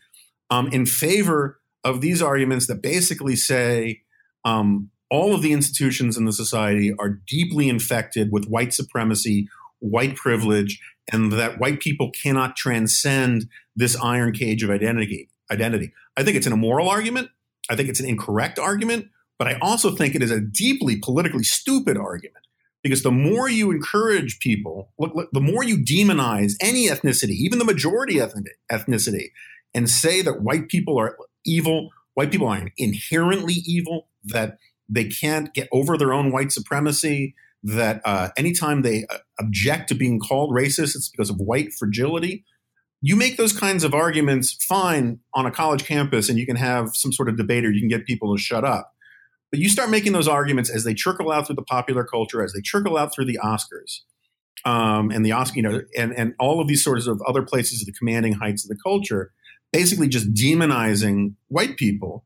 [0.49, 4.03] um, in favor of these arguments that basically say
[4.45, 9.47] um, all of the institutions in the society are deeply infected with white supremacy,
[9.79, 10.79] white privilege,
[11.11, 15.29] and that white people cannot transcend this iron cage of identity.
[15.51, 15.91] Identity.
[16.15, 17.29] I think it's an immoral argument.
[17.69, 19.07] I think it's an incorrect argument.
[19.39, 22.45] But I also think it is a deeply politically stupid argument
[22.83, 27.57] because the more you encourage people, look, look, the more you demonize any ethnicity, even
[27.57, 28.19] the majority
[28.71, 29.31] ethnicity,
[29.73, 34.57] and say that white people are evil, white people are inherently evil, that
[34.89, 39.95] they can't get over their own white supremacy, that uh, anytime they uh, object to
[39.95, 42.43] being called racist, it's because of white fragility.
[43.01, 46.89] You make those kinds of arguments fine on a college campus and you can have
[46.93, 48.91] some sort of debate or you can get people to shut up.
[49.49, 52.51] But you start making those arguments as they trickle out through the popular culture, as
[52.51, 54.01] they trickle out through the Oscars,
[54.65, 57.81] um, and the Oscar, you know, and and all of these sorts of other places
[57.81, 59.31] of the commanding heights of the culture,
[59.71, 62.25] basically just demonizing white people.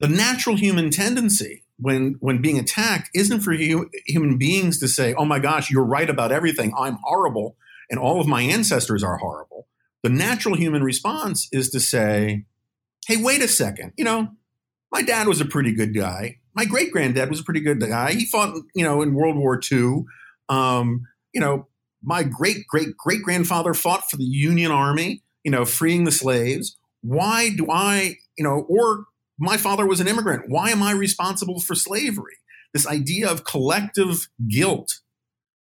[0.00, 5.14] The natural human tendency when when being attacked isn't for hu- human beings to say,
[5.14, 6.72] "Oh my gosh, you're right about everything.
[6.76, 7.56] I'm horrible,
[7.90, 9.68] and all of my ancestors are horrible."
[10.02, 12.44] The natural human response is to say,
[13.06, 13.92] "Hey, wait a second.
[13.96, 14.32] You know,
[14.90, 16.38] my dad was a pretty good guy.
[16.54, 18.12] My great granddad was a pretty good guy.
[18.12, 20.04] He fought, you know, in World War II.
[20.48, 21.68] Um, you know,
[22.02, 26.76] my great great great grandfather fought for the Union Army, you know, freeing the slaves.
[27.02, 29.06] Why do I, you know, or
[29.42, 30.44] my father was an immigrant.
[30.48, 32.36] Why am I responsible for slavery?
[32.72, 35.00] This idea of collective guilt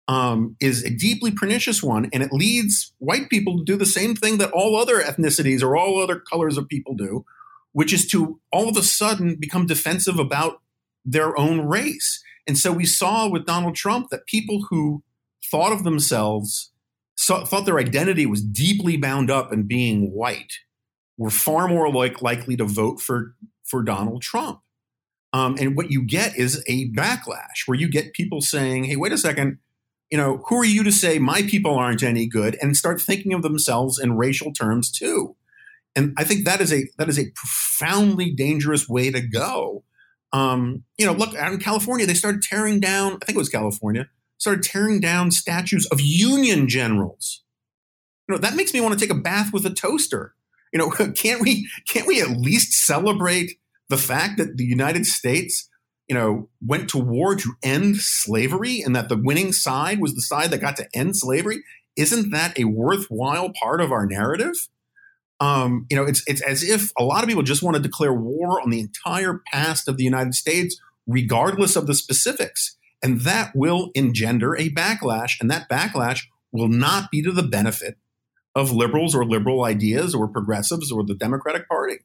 [0.08, 4.14] um, is a deeply pernicious one, and it leads white people to do the same
[4.14, 7.24] thing that all other ethnicities or all other colors of people do,
[7.72, 10.62] which is to all of a sudden become defensive about
[11.04, 12.22] their own race.
[12.46, 15.02] And so we saw with Donald Trump that people who
[15.50, 16.72] thought of themselves,
[17.18, 20.54] thought their identity was deeply bound up in being white,
[21.16, 24.60] were far more like likely to vote for for Donald Trump.
[25.32, 29.12] Um, and what you get is a backlash where you get people saying, "Hey, wait
[29.12, 29.58] a second,
[30.10, 33.32] you know, who are you to say my people aren't any good?" and start thinking
[33.32, 35.36] of themselves in racial terms too
[35.96, 39.82] and I think that is a that is a profoundly dangerous way to go.
[40.32, 43.14] Um, you know, look out in California, they started tearing down.
[43.14, 47.42] I think it was California started tearing down statues of Union generals.
[48.28, 50.34] You know, that makes me want to take a bath with a toaster.
[50.72, 55.68] You know, can't we can't we at least celebrate the fact that the United States,
[56.08, 60.22] you know, went to war to end slavery and that the winning side was the
[60.22, 61.62] side that got to end slavery?
[61.96, 64.68] Isn't that a worthwhile part of our narrative?
[65.40, 68.12] um, you know, it's it's as if a lot of people just want to declare
[68.12, 73.52] war on the entire past of the United States, regardless of the specifics, and that
[73.54, 77.96] will engender a backlash, and that backlash will not be to the benefit
[78.54, 81.98] of liberals or liberal ideas or progressives or the Democratic Party.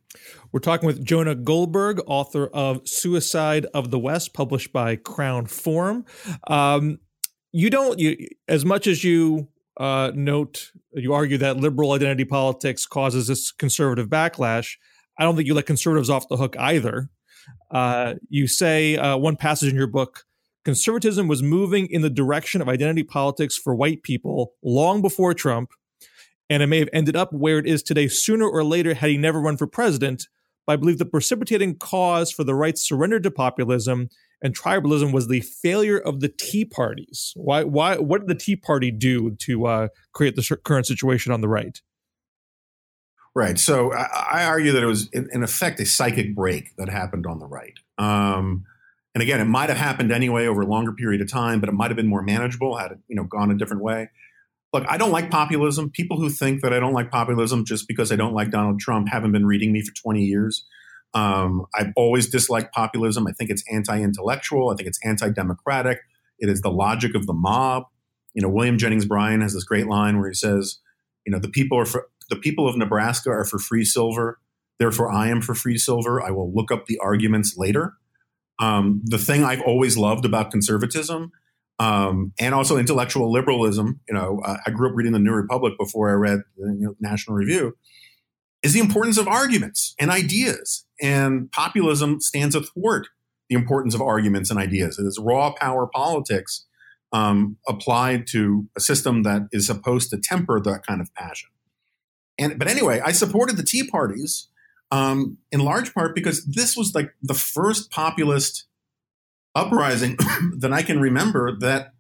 [0.52, 6.06] We're talking with Jonah Goldberg, author of Suicide of the West, published by Crown Forum.
[6.48, 7.00] Um,
[7.54, 12.86] you don't, you, as much as you uh, note you argue that liberal identity politics
[12.86, 14.78] causes this conservative backlash.
[15.18, 17.10] I don't think you let conservatives off the hook either.
[17.70, 20.26] Uh, you say uh, one passage in your book
[20.66, 25.72] conservatism was moving in the direction of identity politics for white people long before Trump,
[26.50, 29.18] and it may have ended up where it is today sooner or later had he
[29.18, 30.28] never run for president.
[30.68, 34.10] But I believe the precipitating cause for the right's surrender to populism
[34.42, 37.34] and tribalism was the failure of the Tea parties.
[37.36, 37.64] Why?
[37.64, 37.98] Why?
[37.98, 41.80] What did the Tea Party do to uh, create the current situation on the right?
[43.36, 43.58] Right.
[43.60, 47.26] So I, I argue that it was, in, in, effect, a psychic break that happened
[47.26, 47.78] on the right.
[47.98, 48.66] Um,
[49.14, 51.74] and again, it might have happened anyway over a longer period of time, but it
[51.74, 54.10] might have been more manageable had it, you know, gone a different way.
[54.74, 55.90] Look, I don't like populism.
[55.90, 59.10] People who think that I don't like populism just because I don't like Donald Trump
[59.10, 60.66] haven't been reading me for 20 years.
[61.14, 63.28] Um, I've always disliked populism.
[63.28, 64.70] I think it's anti-intellectual.
[64.70, 66.00] I think it's anti-democratic.
[66.40, 67.84] It is the logic of the mob.
[68.34, 70.80] You know, William Jennings Bryan has this great line where he says,
[71.26, 74.40] "You know, the people are for the people of Nebraska are for free silver.
[74.80, 76.24] Therefore, I am for free silver.
[76.24, 77.96] I will look up the arguments later."
[78.62, 81.32] Um, the thing I've always loved about conservatism
[81.80, 84.00] um, and also intellectual liberalism.
[84.08, 86.86] You know, uh, I grew up reading the New Republic before I read the you
[86.86, 87.76] know, National Review
[88.62, 90.86] is the importance of arguments and ideas.
[91.02, 93.08] And populism stands athwart
[93.50, 95.00] the importance of arguments and ideas.
[95.00, 96.68] It is raw power politics
[97.12, 101.50] um, applied to a system that is supposed to temper that kind of passion.
[102.38, 104.48] And but anyway, I supported the Tea parties
[104.92, 108.68] um, in large part because this was like the first populist
[109.56, 110.18] uprising
[110.58, 111.94] that I can remember that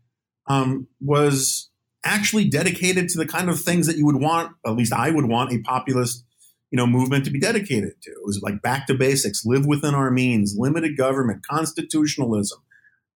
[0.48, 1.70] um, was
[2.04, 5.26] actually dedicated to the kind of things that you would want, at least I would
[5.26, 6.26] want, a populist
[6.72, 8.12] you know, movement to be dedicated to.
[8.12, 12.60] It was like back to basics, live within our means, limited government, constitutionalism.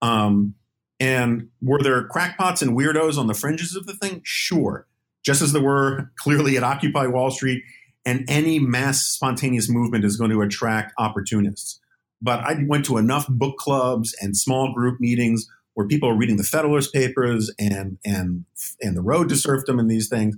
[0.02, 0.56] Um,
[1.00, 4.22] and were there crackpots and weirdos on the fringes of the thing?
[4.24, 4.88] Sure.
[5.24, 7.64] Just as there were clearly at Occupy Wall Street,
[8.06, 11.80] and any mass spontaneous movement is going to attract opportunists.
[12.22, 16.38] But I went to enough book clubs and small group meetings where people are reading
[16.38, 18.46] the Federalist Papers and and
[18.82, 20.36] and the Road to Serfdom and these things,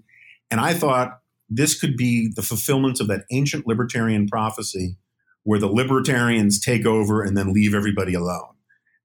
[0.50, 4.98] and I thought this could be the fulfillment of that ancient libertarian prophecy
[5.44, 8.54] where the libertarians take over and then leave everybody alone.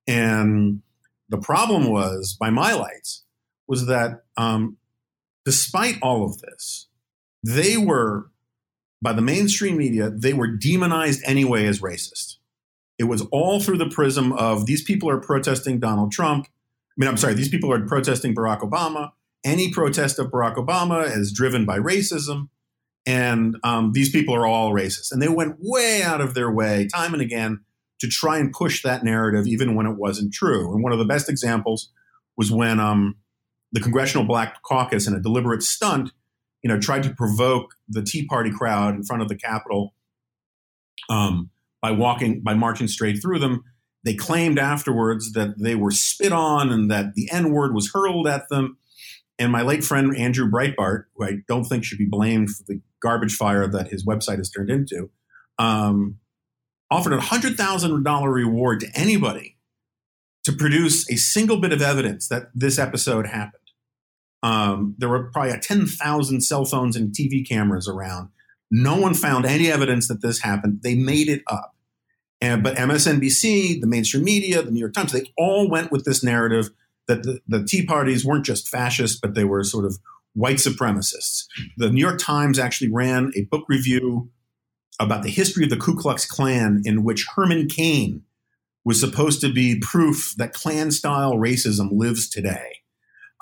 [0.09, 0.83] And
[1.29, 3.23] the problem was, by my lights,
[3.69, 4.77] was that um,
[5.45, 6.89] despite all of this,
[7.45, 8.32] they were,
[9.03, 12.37] by the mainstream media, they were demonized anyway as racist.
[12.99, 16.47] It was all through the prism of these people are protesting Donald Trump.
[16.47, 19.11] I mean, I'm sorry, these people are protesting Barack Obama.
[19.45, 22.49] Any protest of Barack Obama is driven by racism.
[23.05, 25.11] And um, these people are all racist.
[25.11, 27.65] And they went way out of their way, time and again,
[27.99, 30.73] to try and push that narrative, even when it wasn't true.
[30.73, 31.91] And one of the best examples
[32.37, 33.17] was when um,
[33.73, 36.13] the Congressional Black Caucus, in a deliberate stunt,
[36.63, 39.95] you know, tried to provoke the Tea Party crowd in front of the Capitol
[41.09, 41.51] um,
[41.81, 43.65] by walking, by marching straight through them.
[44.05, 48.27] They claimed afterwards that they were spit on and that the N word was hurled
[48.27, 48.79] at them.
[49.39, 52.81] And my late friend Andrew Breitbart, who I don't think should be blamed for the
[53.01, 55.11] garbage fire that his website has turned into,
[55.59, 56.19] um,
[56.91, 59.57] offered a hundred thousand dollar reward to anybody
[60.45, 63.62] to produce a single bit of evidence that this episode happened.
[64.43, 68.31] Um, there were probably 10,000 cell phones and TV cameras around.
[68.71, 70.81] No one found any evidence that this happened.
[70.83, 71.75] They made it up.
[72.41, 76.25] And, but MSNBC, the mainstream media, the New York Times, they all went with this
[76.25, 76.71] narrative
[77.07, 79.99] that the, the Tea Parties weren't just fascists, but they were sort of
[80.35, 81.47] white supremacists.
[81.77, 84.31] The New York Times actually ran a book review
[84.99, 88.23] about the history of the Ku Klux Klan, in which Herman Cain
[88.85, 92.82] was supposed to be proof that Klan style racism lives today.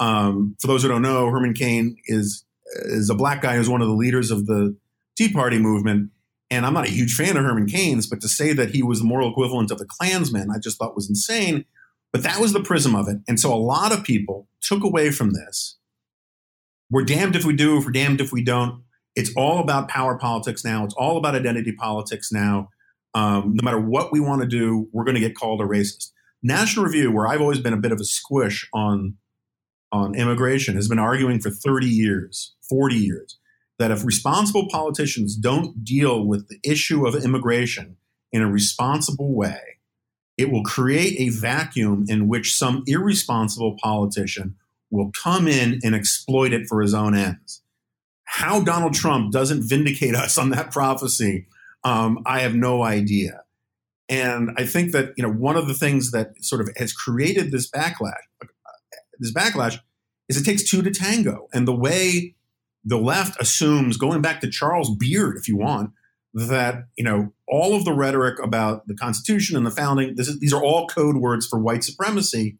[0.01, 2.45] Um, for those who don't know, Herman Cain is
[2.87, 4.77] is a black guy who's one of the leaders of the
[5.17, 6.11] Tea Party movement.
[6.51, 9.01] And I'm not a huge fan of Herman Cain's, but to say that he was
[9.01, 11.65] the moral equivalent of the Klansman, I just thought was insane.
[12.13, 13.19] But that was the prism of it.
[13.29, 15.79] And so a lot of people took away from this.
[16.91, 18.83] We're damned if we do, if we're damned if we don't.
[19.15, 20.85] It's all about power politics now.
[20.85, 22.71] It's all about identity politics now.
[23.15, 26.11] Um, no matter what we want to do, we're going to get called a racist.
[26.43, 29.17] National Review, where I've always been a bit of a squish on
[29.93, 33.39] on immigration, has been arguing for 30 years, 40 years,
[33.79, 37.97] that if responsible politicians don't deal with the issue of immigration
[38.33, 39.61] in a responsible way,
[40.37, 44.57] it will create a vacuum in which some irresponsible politician
[44.91, 47.63] will come in and exploit it for his own ends.
[48.25, 51.47] How Donald Trump doesn't vindicate us on that prophecy,
[51.85, 53.43] um, I have no idea.
[54.09, 57.53] And I think that you know one of the things that sort of has created
[57.53, 58.15] this backlash
[59.21, 59.79] this backlash
[60.29, 61.49] is it takes two to tango.
[61.53, 62.35] And the way
[62.85, 65.91] the left assumes, going back to Charles Beard, if you want,
[66.33, 70.53] that you know all of the rhetoric about the Constitution and the founding, is, these
[70.53, 72.57] are all code words for white supremacy.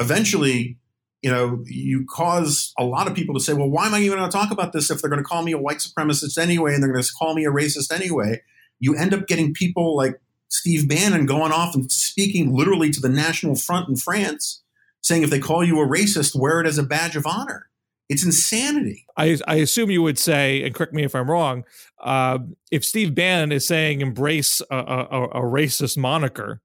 [0.00, 0.78] Eventually,
[1.22, 4.18] you know, you cause a lot of people to say, "Well, why am I even
[4.18, 6.74] going to talk about this if they're going to call me a white supremacist anyway,
[6.74, 8.42] and they're going to call me a racist anyway?"
[8.80, 13.08] You end up getting people like Steve Bannon going off and speaking literally to the
[13.08, 14.61] National Front in France
[15.02, 17.68] saying if they call you a racist, wear it as a badge of honor.
[18.08, 19.06] It's insanity.
[19.16, 21.64] I, I assume you would say, and correct me if I'm wrong,
[22.02, 22.40] uh,
[22.70, 26.60] if Steve Bannon is saying embrace a, a, a racist moniker,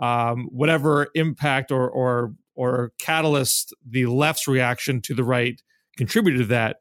[0.00, 5.60] um, whatever impact or, or or catalyst the left's reaction to the right
[5.96, 6.76] contributed to that,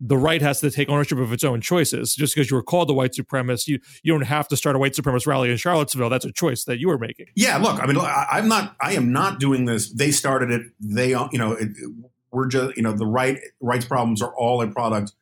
[0.00, 2.14] the right has to take ownership of its own choices.
[2.14, 4.78] Just because you were called a white supremacist, you you don't have to start a
[4.78, 6.08] white supremacist rally in Charlottesville.
[6.08, 7.26] That's a choice that you were making.
[7.36, 9.92] Yeah, look, I mean, I, am not, I am not doing this.
[9.92, 10.62] They started it.
[10.80, 11.68] They, you know, it,
[12.32, 15.12] we're just, you know, the right rights problems are all a product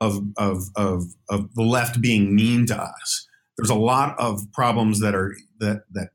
[0.00, 3.26] of of of of the left being mean to us.
[3.56, 6.10] There's a lot of problems that are that that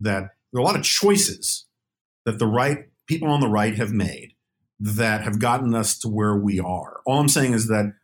[0.00, 1.66] that there are a lot of choices
[2.26, 4.31] that the right people on the right have made
[4.82, 7.00] that have gotten us to where we are.
[7.06, 7.94] All I'm saying is that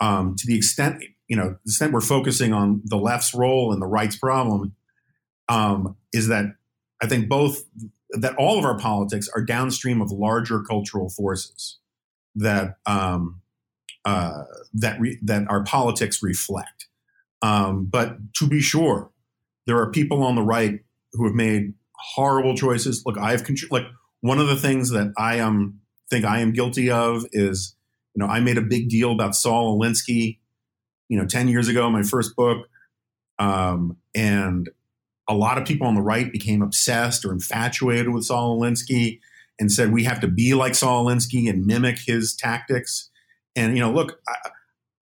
[0.00, 3.80] um, to the extent you know, the extent we're focusing on the left's role and
[3.80, 4.74] the right's problem,
[5.48, 6.46] um, is that
[7.02, 7.64] I think both
[8.12, 11.78] that all of our politics are downstream of larger cultural forces
[12.34, 13.42] that um,
[14.04, 16.88] uh, that re- that our politics reflect.
[17.42, 19.10] Um, but to be sure,
[19.66, 20.80] there are people on the right
[21.12, 23.02] who have made horrible choices.
[23.04, 23.84] Look, I've contr- like
[24.22, 27.74] one of the things that I am um, think I am guilty of is,
[28.14, 30.38] you know, I made a big deal about Saul Alinsky,
[31.08, 32.66] you know, 10 years ago, my first book.
[33.38, 34.68] Um, and
[35.28, 39.20] a lot of people on the right became obsessed or infatuated with Saul Alinsky
[39.60, 43.10] and said, we have to be like Saul Alinsky and mimic his tactics.
[43.54, 44.50] And, you know, look, I,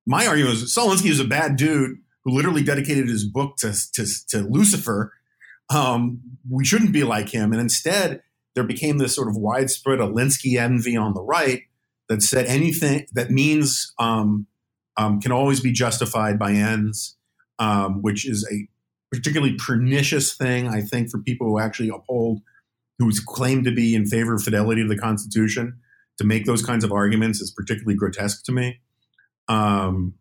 [0.07, 3.75] my argument is Saul Alinsky is a bad dude who literally dedicated his book to,
[3.93, 5.13] to, to Lucifer.
[5.73, 7.53] Um, we shouldn't be like him.
[7.53, 8.23] And instead,
[8.57, 11.63] there became this sort of widespread Alinsky envy on the right
[12.09, 14.47] that said anything that means um,
[14.97, 17.17] um, can always be justified by ends,
[17.59, 18.67] um, which is a
[19.15, 22.41] particularly pernicious thing, I think, for people who actually uphold,
[22.99, 25.79] who claim to be in favor of fidelity to the Constitution.
[26.19, 28.81] To make those kinds of arguments is particularly grotesque to me.
[29.49, 30.15] Um,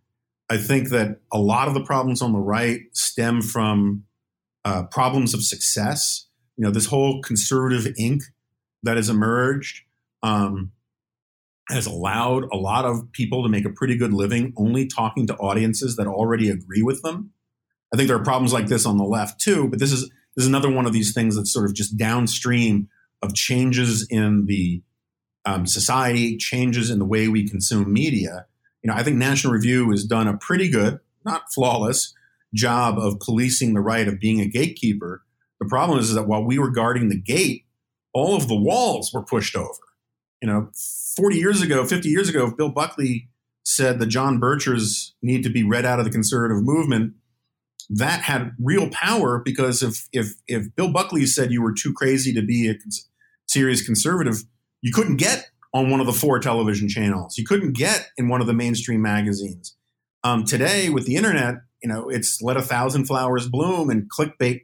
[0.50, 4.04] I think that a lot of the problems on the right stem from
[4.66, 6.28] uh, problems of success.
[6.58, 8.22] You know, this whole conservative Inc.
[8.84, 9.82] that has emerged
[10.24, 10.72] um,
[11.70, 15.36] has allowed a lot of people to make a pretty good living only talking to
[15.36, 17.32] audiences that already agree with them.
[17.94, 20.44] I think there are problems like this on the left too, but this is this
[20.44, 22.90] is another one of these things that's sort of just downstream
[23.22, 24.82] of changes in the
[25.46, 28.46] um, society, changes in the way we consume media.
[28.84, 32.14] You know, I think National Review has done a pretty good, not flawless,
[32.54, 35.24] job of policing the right of being a gatekeeper.
[35.60, 37.66] The problem is, is that while we were guarding the gate,
[38.14, 39.70] all of the walls were pushed over.
[40.42, 40.70] You know,
[41.16, 43.30] 40 years ago, 50 years ago, if Bill Buckley
[43.64, 47.14] said the John Birchers need to be read out of the conservative movement,
[47.90, 52.34] that had real power because if if if Bill Buckley said you were too crazy
[52.34, 52.76] to be a
[53.48, 54.44] serious conservative,
[54.82, 57.38] you couldn't get on one of the four television channels.
[57.38, 59.76] You couldn't get in one of the mainstream magazines.
[60.24, 64.62] Um, today, with the internet, you know, it's let a thousand flowers bloom, and clickbait,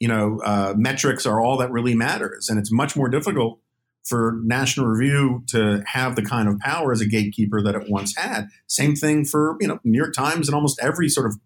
[0.00, 3.60] you know, uh, metrics are all that really matters, and it's much more difficult
[4.04, 8.16] for National Review to have the kind of power as a gatekeeper that it once
[8.16, 8.48] had.
[8.66, 11.36] Same thing for you know New York Times and almost every sort of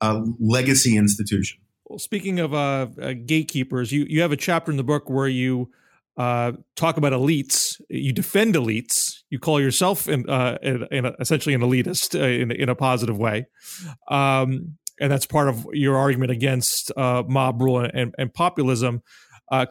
[0.00, 1.60] uh, legacy institution.
[1.88, 5.28] Well, speaking of uh, uh, gatekeepers, you you have a chapter in the book where
[5.28, 5.70] you
[6.16, 7.80] uh, talk about elites.
[7.88, 9.22] You defend elites.
[9.30, 13.46] You call yourself uh, essentially an elitist in, in a positive way,
[14.08, 19.02] um, and that's part of your argument against mob rule and, and populism.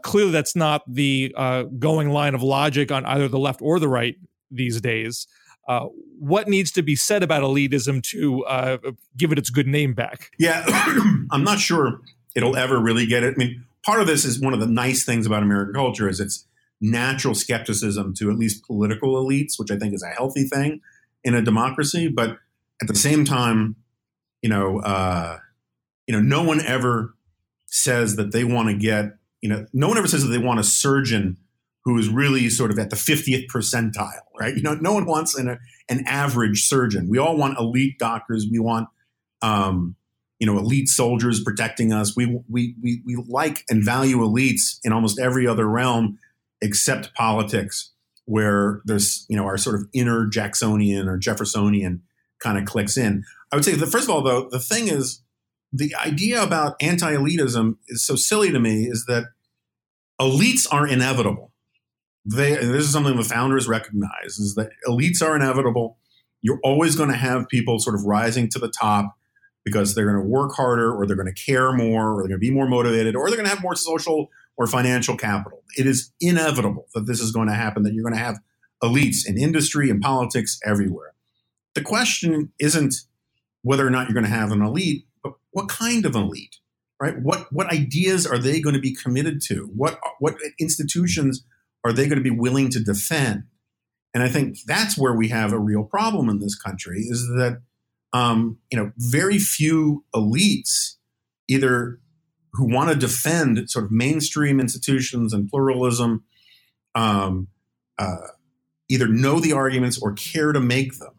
[0.03, 1.33] clearly, that's not the
[1.77, 4.15] going line of logic on either the left or the right
[4.51, 5.27] these days.
[5.69, 5.85] Uh,
[6.17, 8.77] what needs to be said about elitism to uh,
[9.15, 10.31] give it its good name back?
[10.39, 10.63] Yeah,
[11.31, 12.01] I'm not sure
[12.35, 13.35] it'll ever really get it.
[13.35, 16.19] I mean, part of this is one of the nice things about American culture is
[16.19, 16.47] its
[16.81, 20.81] natural skepticism to at least political elites, which I think is a healthy thing
[21.23, 22.07] in a democracy.
[22.07, 22.39] But
[22.81, 23.75] at the same time,
[24.41, 25.37] you know, uh,
[26.07, 27.13] you know, no one ever
[27.67, 30.59] says that they want to get, you know, no one ever says that they want
[30.59, 31.37] a surgeon
[31.85, 34.55] who is really sort of at the 50th percentile, right?
[34.55, 35.57] You know, no one wants an,
[35.89, 37.07] an average surgeon.
[37.09, 38.45] We all want elite doctors.
[38.51, 38.89] We want,
[39.41, 39.95] um,
[40.39, 42.15] you know, elite soldiers protecting us.
[42.15, 46.17] We, we, we, we like and value elites in almost every other realm
[46.61, 47.91] except politics,
[48.25, 52.03] where there's, you know, our sort of inner Jacksonian or Jeffersonian
[52.39, 53.23] kind of clicks in.
[53.51, 55.21] I would say that, first of all, though, the thing is,
[55.71, 59.25] the idea about anti elitism is so silly to me is that
[60.19, 61.49] elites are inevitable
[62.25, 65.97] they this is something the founders recognize is that elites are inevitable.
[66.41, 69.17] You're always going to have people sort of rising to the top
[69.65, 72.39] because they're going to work harder or they're going to care more or they're going
[72.39, 75.63] to be more motivated or they're going to have more social or financial capital.
[75.77, 78.39] It is inevitable that this is going to happen, that you're going to have
[78.81, 81.13] elites in industry and politics everywhere.
[81.75, 82.95] The question isn't
[83.61, 86.57] whether or not you're going to have an elite, but what kind of elite,
[87.01, 87.19] right?
[87.21, 89.69] What, what ideas are they going to be committed to?
[89.75, 91.43] What, what institutions
[91.83, 93.43] are they going to be willing to defend?
[94.13, 97.61] And I think that's where we have a real problem in this country is that
[98.13, 100.95] um, you know very few elites
[101.47, 101.99] either
[102.53, 106.23] who want to defend sort of mainstream institutions and pluralism
[106.95, 107.47] um,
[107.99, 108.27] uh,
[108.89, 111.13] either know the arguments or care to make them.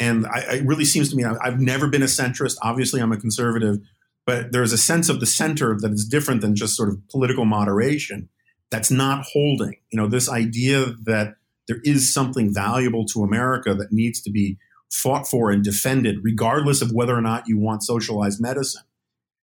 [0.00, 2.56] And I, it really seems to me I've never been a centrist.
[2.62, 3.78] Obviously, I'm a conservative,
[4.26, 7.44] but there's a sense of the center that is different than just sort of political
[7.44, 8.28] moderation
[8.70, 9.76] that's not holding.
[9.90, 11.36] You know, this idea that
[11.68, 14.58] there is something valuable to America that needs to be
[14.90, 18.82] fought for and defended, regardless of whether or not you want socialized medicine.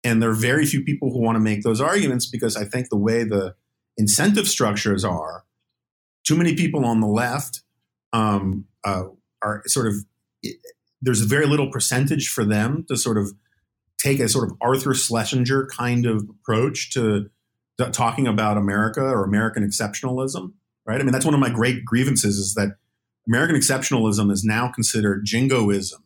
[0.03, 2.89] And there are very few people who want to make those arguments because I think
[2.89, 3.55] the way the
[3.97, 5.43] incentive structures are,
[6.23, 7.61] too many people on the left
[8.13, 9.03] um, uh,
[9.41, 9.93] are sort of,
[11.01, 13.33] there's very little percentage for them to sort of
[13.97, 17.29] take a sort of Arthur Schlesinger kind of approach to
[17.91, 20.53] talking about America or American exceptionalism,
[20.85, 20.99] right?
[20.99, 22.75] I mean, that's one of my great grievances is that
[23.27, 26.03] American exceptionalism is now considered jingoism,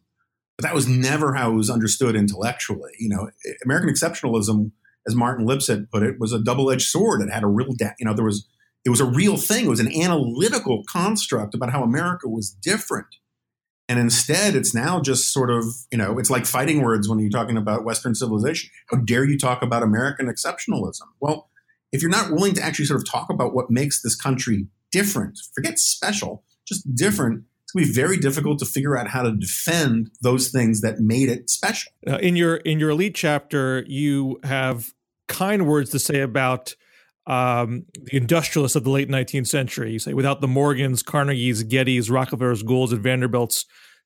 [0.57, 2.91] but that was never how it was understood intellectually.
[2.99, 3.29] You know,
[3.63, 4.71] American exceptionalism,
[5.07, 7.21] as Martin Lipset put it, was a double-edged sword.
[7.21, 8.47] It had a real, de- you know, there was
[8.86, 9.65] it was a real thing.
[9.65, 13.07] It was an analytical construct about how America was different.
[13.93, 17.29] And instead, it's now just sort of, you know, it's like fighting words when you're
[17.29, 18.71] talking about Western civilization.
[18.87, 21.03] How dare you talk about American exceptionalism?
[21.19, 21.51] Well,
[21.91, 25.37] if you're not willing to actually sort of talk about what makes this country different,
[25.53, 29.31] forget special, just different, it's going to be very difficult to figure out how to
[29.31, 31.91] defend those things that made it special.
[32.07, 34.91] Uh, in your in your elite chapter, you have
[35.27, 36.73] kind words to say about
[37.26, 39.91] um, the industrialists of the late 19th century.
[39.91, 43.65] You say, without the Morgans, Carnegies, Gettys, Rockefellers, Goulds, and Vanderbilts,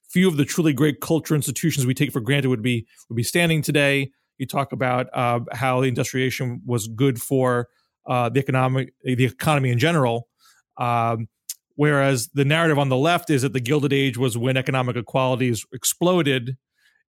[0.09, 3.23] few of the truly great culture institutions we take for granted would be would be
[3.23, 4.11] standing today.
[4.37, 7.67] You talk about uh, how the industrialization was good for
[8.05, 10.27] uh, the economic the economy in general.
[10.77, 11.27] Um,
[11.75, 15.65] whereas the narrative on the left is that the Gilded Age was when economic equalities
[15.73, 16.55] exploded,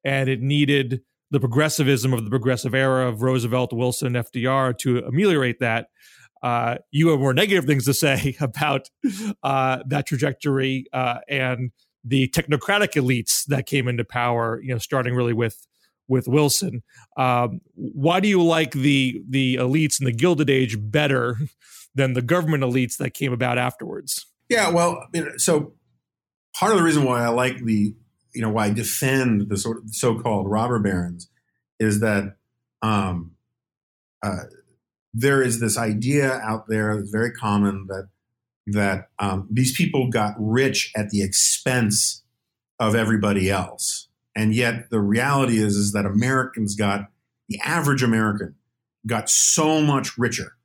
[0.05, 1.01] and it needed
[1.35, 5.89] the progressivism of the progressive era of Roosevelt, Wilson, FDR to ameliorate that.
[6.45, 8.89] Uh, you have more negative things to say about
[9.43, 11.73] uh, that trajectory uh, and
[12.05, 14.61] the technocratic elites that came into power.
[14.63, 15.67] You know, starting really with
[16.07, 16.85] with Wilson.
[17.17, 21.37] Um, why do you like the the elites in the Gilded Age better
[21.97, 24.27] than the government elites that came about afterwards?
[24.49, 25.09] Yeah, well,
[25.39, 25.73] so
[26.55, 27.97] part of the reason why I like the
[28.35, 31.29] you know why I defend the sort of so-called robber barons
[31.79, 32.37] is that
[32.83, 33.33] um,
[34.23, 34.45] uh,
[35.13, 38.09] there is this idea out there that's very common that
[38.67, 42.23] that um, these people got rich at the expense
[42.81, 47.09] of everybody else, and yet the reality is is that Americans got
[47.49, 48.55] the average American
[49.07, 50.57] got so much richer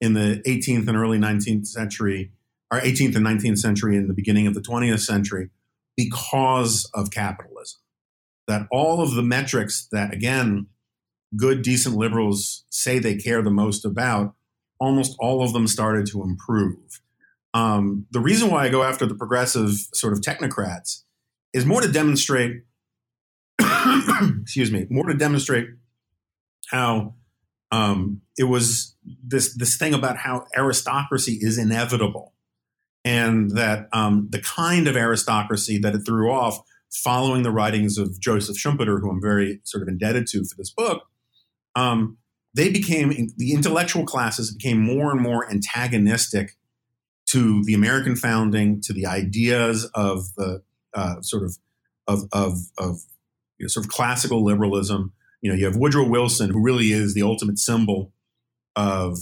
[0.00, 2.30] in the 18th and early 19th century,
[2.70, 5.48] or 18th and 19th century, and the beginning of the 20th century,
[5.96, 7.80] because of capitalism.
[8.46, 10.68] That all of the metrics that, again,
[11.36, 14.34] good, decent liberals say they care the most about,
[14.78, 17.00] almost all of them started to improve.
[17.54, 21.02] Um, the reason why I go after the progressive sort of technocrats
[21.52, 22.62] is more to demonstrate,
[24.42, 25.68] excuse me, more to demonstrate
[26.70, 27.14] how
[27.72, 28.94] um, it was
[29.24, 32.34] this this thing about how aristocracy is inevitable
[33.06, 36.58] and that um, the kind of aristocracy that it threw off
[36.92, 40.70] following the writings of Joseph Schumpeter, who I'm very sort of indebted to for this
[40.70, 41.04] book,
[41.76, 42.18] um,
[42.52, 46.56] they became the intellectual classes became more and more antagonistic
[47.26, 51.56] to the American founding, to the ideas of the uh, sort of
[52.08, 52.96] of of, of
[53.58, 55.12] you know, sort of classical liberalism.
[55.42, 58.12] You know, you have Woodrow Wilson, who really is the ultimate symbol
[58.74, 59.18] of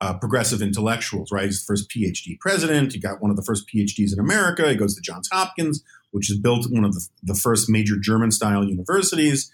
[0.00, 1.46] uh, progressive intellectuals, right?
[1.46, 2.92] He's the first PhD president.
[2.92, 4.68] He got one of the first PhDs in America.
[4.68, 8.30] He goes to Johns Hopkins, which is built one of the, the first major German
[8.30, 9.50] style universities.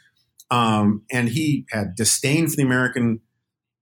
[0.51, 3.21] Um, and he had disdain for the American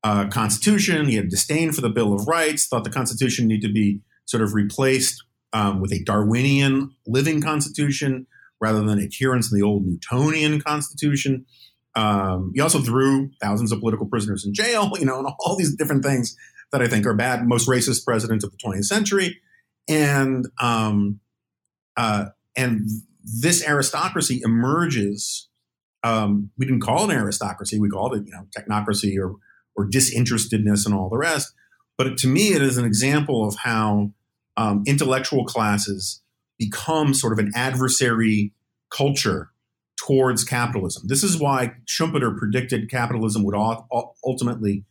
[0.04, 1.06] uh, Constitution.
[1.06, 4.42] He had disdain for the Bill of Rights, thought the Constitution needed to be sort
[4.42, 8.26] of replaced um, with a Darwinian living Constitution
[8.60, 11.46] rather than adherence to the old Newtonian Constitution.
[11.96, 15.74] Um, he also threw thousands of political prisoners in jail, you know, and all these
[15.74, 16.36] different things
[16.72, 17.46] that I think are bad.
[17.46, 19.38] Most racist president of the 20th century,
[19.88, 21.20] and um,
[21.96, 22.88] uh, and
[23.24, 25.48] this aristocracy emerges.
[26.02, 29.36] Um, we didn't call it an aristocracy; we called it, you know, technocracy or
[29.76, 31.52] or disinterestedness and all the rest.
[31.98, 34.12] But to me, it is an example of how
[34.56, 36.22] um, intellectual classes
[36.58, 38.52] become sort of an adversary
[38.90, 39.50] culture
[39.96, 41.04] towards capitalism.
[41.06, 43.54] This is why Schumpeter predicted capitalism would
[44.24, 44.84] ultimately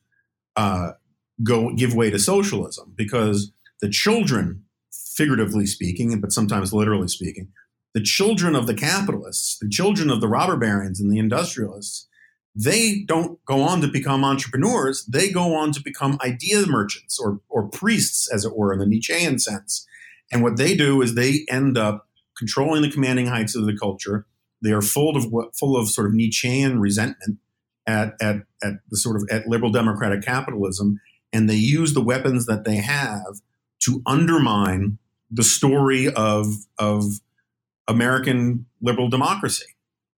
[0.55, 0.91] uh,
[1.43, 7.49] go give way to socialism because the children, figuratively speaking, but sometimes literally speaking,
[7.93, 12.07] the children of the capitalists, the children of the robber barons and the industrialists,
[12.55, 15.05] they don't go on to become entrepreneurs.
[15.05, 18.85] They go on to become idea merchants or, or priests, as it were, in the
[18.85, 19.87] Nietzschean sense.
[20.31, 24.25] And what they do is they end up controlling the commanding heights of the culture
[24.61, 25.25] they are full of
[25.55, 27.39] full of sort of Nietzschean resentment
[27.87, 30.99] at, at, at the sort of at liberal democratic capitalism,
[31.31, 33.41] and they use the weapons that they have
[33.81, 34.97] to undermine
[35.31, 37.19] the story of of
[37.87, 39.65] American liberal democracy.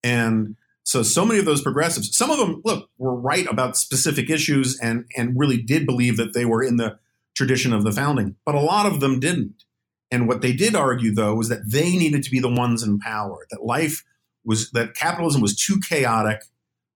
[0.02, 4.30] And so, so many of those progressives, some of them, look, were right about specific
[4.30, 6.98] issues and and really did believe that they were in the
[7.34, 9.64] tradition of the founding, but a lot of them didn't.
[10.10, 12.98] And what they did argue, though, was that they needed to be the ones in
[12.98, 13.46] power.
[13.50, 14.04] That life
[14.44, 16.42] was that capitalism was too chaotic,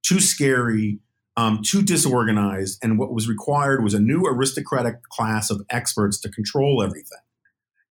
[0.02, 0.98] too scary,
[1.36, 6.30] um, too disorganized, and what was required was a new aristocratic class of experts to
[6.30, 7.18] control everything.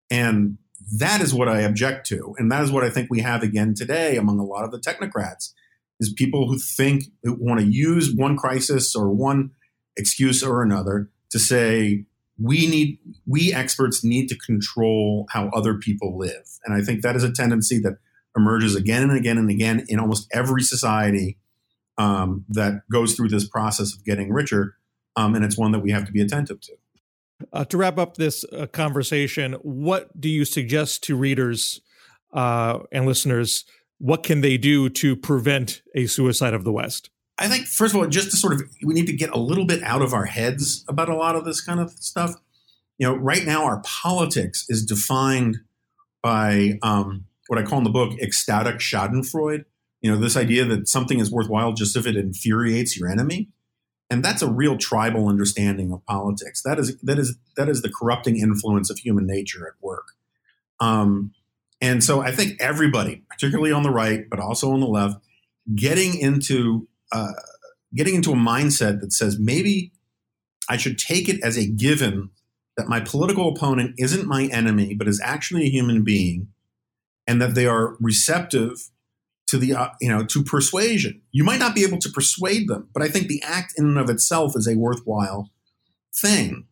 [0.10, 0.58] And
[1.00, 3.74] that is what I object to, and that is what I think we have again
[3.74, 5.54] today among a lot of the technocrats
[6.00, 9.52] is people who think who want to use one crisis or one
[9.96, 12.06] excuse or another to say
[12.39, 17.16] we need we experts need to control how other people live and i think that
[17.16, 17.98] is a tendency that
[18.36, 21.38] emerges again and again and again in almost every society
[21.98, 24.76] um, that goes through this process of getting richer.
[25.16, 26.74] Um, and it's one that we have to be attentive to.
[27.52, 31.82] Uh, to wrap up this uh, conversation, what do you suggest to readers
[32.34, 33.66] uh, and listeners,
[34.00, 37.10] what can they do to prevent a suicide of the West?
[37.38, 39.66] I think, first of all, just to sort of, we need to get a little
[39.66, 42.36] bit out of our heads about a lot of this kind of stuff.
[42.98, 45.58] You know, right now, our politics is defined
[46.22, 49.66] by um, what I call in the book ecstatic Schadenfreude.
[50.04, 53.49] You know, this idea that something is worthwhile just if it infuriates your enemy.
[54.10, 56.62] And that's a real tribal understanding of politics.
[56.62, 60.10] That is that is that is the corrupting influence of human nature at work.
[60.80, 61.34] Um,
[61.82, 65.18] and so I think everybody, particularly on the right, but also on the left,
[65.74, 67.32] getting into uh,
[67.95, 69.93] getting into a mindset that says maybe
[70.70, 72.30] I should take it as a given
[72.78, 76.49] that my political opponent isn't my enemy, but is actually a human being,
[77.26, 78.89] and that they are receptive
[79.54, 81.22] to the uh, you know to persuasion.
[81.32, 83.99] You might not be able to persuade them, but I think the act in and
[83.99, 85.51] of itself is a worthwhile
[86.12, 86.66] thing.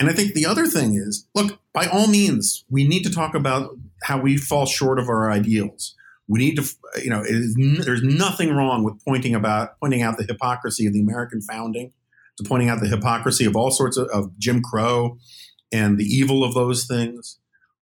[0.00, 3.36] And I think the other thing is, look, by all means, we need to talk
[3.36, 3.70] about
[4.02, 5.94] how we fall short of our ideals.
[6.26, 6.64] We need to,
[7.00, 11.40] you know, there's nothing wrong with pointing about pointing out the hypocrisy of the American
[11.40, 11.92] founding,
[12.38, 15.18] to pointing out the hypocrisy of all sorts of, of Jim Crow
[15.70, 17.38] and the evil of those things.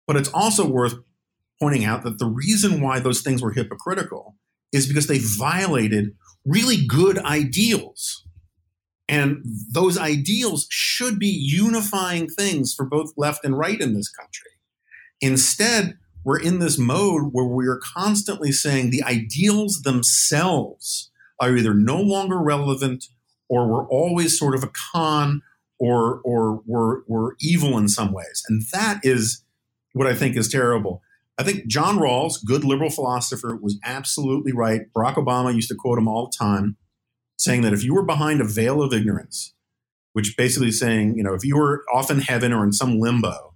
[0.06, 0.96] But it's also worth
[1.60, 4.36] pointing out that the reason why those things were hypocritical
[4.72, 8.26] is because they violated really good ideals.
[9.08, 14.52] And those ideals should be unifying things for both left and right in this country.
[15.22, 21.74] Instead, we're in this mode where we are constantly saying the ideals themselves are either
[21.74, 23.06] no longer relevant
[23.50, 25.42] or we're always sort of a con
[25.80, 28.44] or or we're, we're evil in some ways.
[28.48, 29.44] And that is
[29.92, 31.03] what I think is terrible.
[31.38, 34.82] I think John Rawls, good liberal philosopher, was absolutely right.
[34.96, 36.78] Barack Obama used to quote him all the time,
[37.38, 39.54] saying that if you were behind a veil of ignorance,
[40.14, 43.54] which basically saying, you know, if you were off in heaven or in some limbo,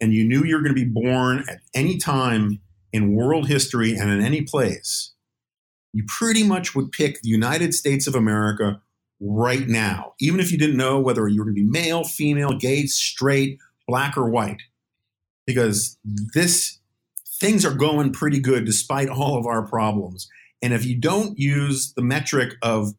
[0.00, 2.60] and you knew you were going to be born at any time
[2.92, 5.12] in world history and in any place,
[5.92, 8.80] you pretty much would pick the United States of America
[9.20, 12.56] right now, even if you didn't know whether you were going to be male, female,
[12.56, 14.62] gay, straight, black, or white,
[15.46, 16.77] because this
[17.40, 20.28] things are going pretty good despite all of our problems.
[20.62, 22.94] And if you don't use the metric of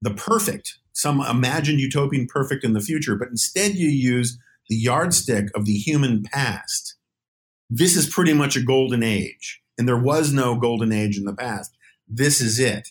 [0.00, 5.48] the perfect, some imagined utopian perfect in the future, but instead you use the yardstick
[5.54, 6.96] of the human past,
[7.70, 9.62] this is pretty much a golden age.
[9.78, 11.74] And there was no golden age in the past.
[12.06, 12.88] This is it.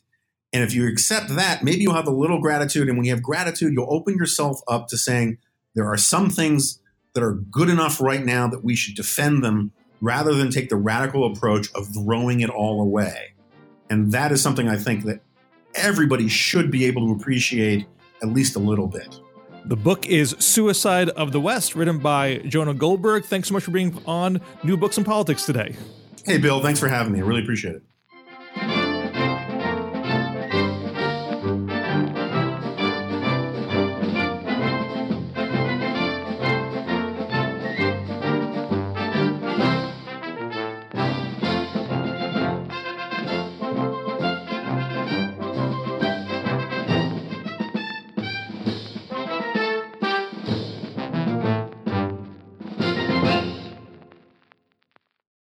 [0.51, 2.89] And if you accept that, maybe you'll have a little gratitude.
[2.89, 5.37] And when you have gratitude, you'll open yourself up to saying,
[5.75, 6.79] there are some things
[7.13, 9.71] that are good enough right now that we should defend them
[10.01, 13.33] rather than take the radical approach of throwing it all away.
[13.89, 15.21] And that is something I think that
[15.75, 17.85] everybody should be able to appreciate
[18.21, 19.19] at least a little bit.
[19.65, 23.25] The book is Suicide of the West, written by Jonah Goldberg.
[23.25, 25.75] Thanks so much for being on New Books in Politics today.
[26.25, 26.61] Hey, Bill.
[26.61, 27.19] Thanks for having me.
[27.19, 27.83] I really appreciate it.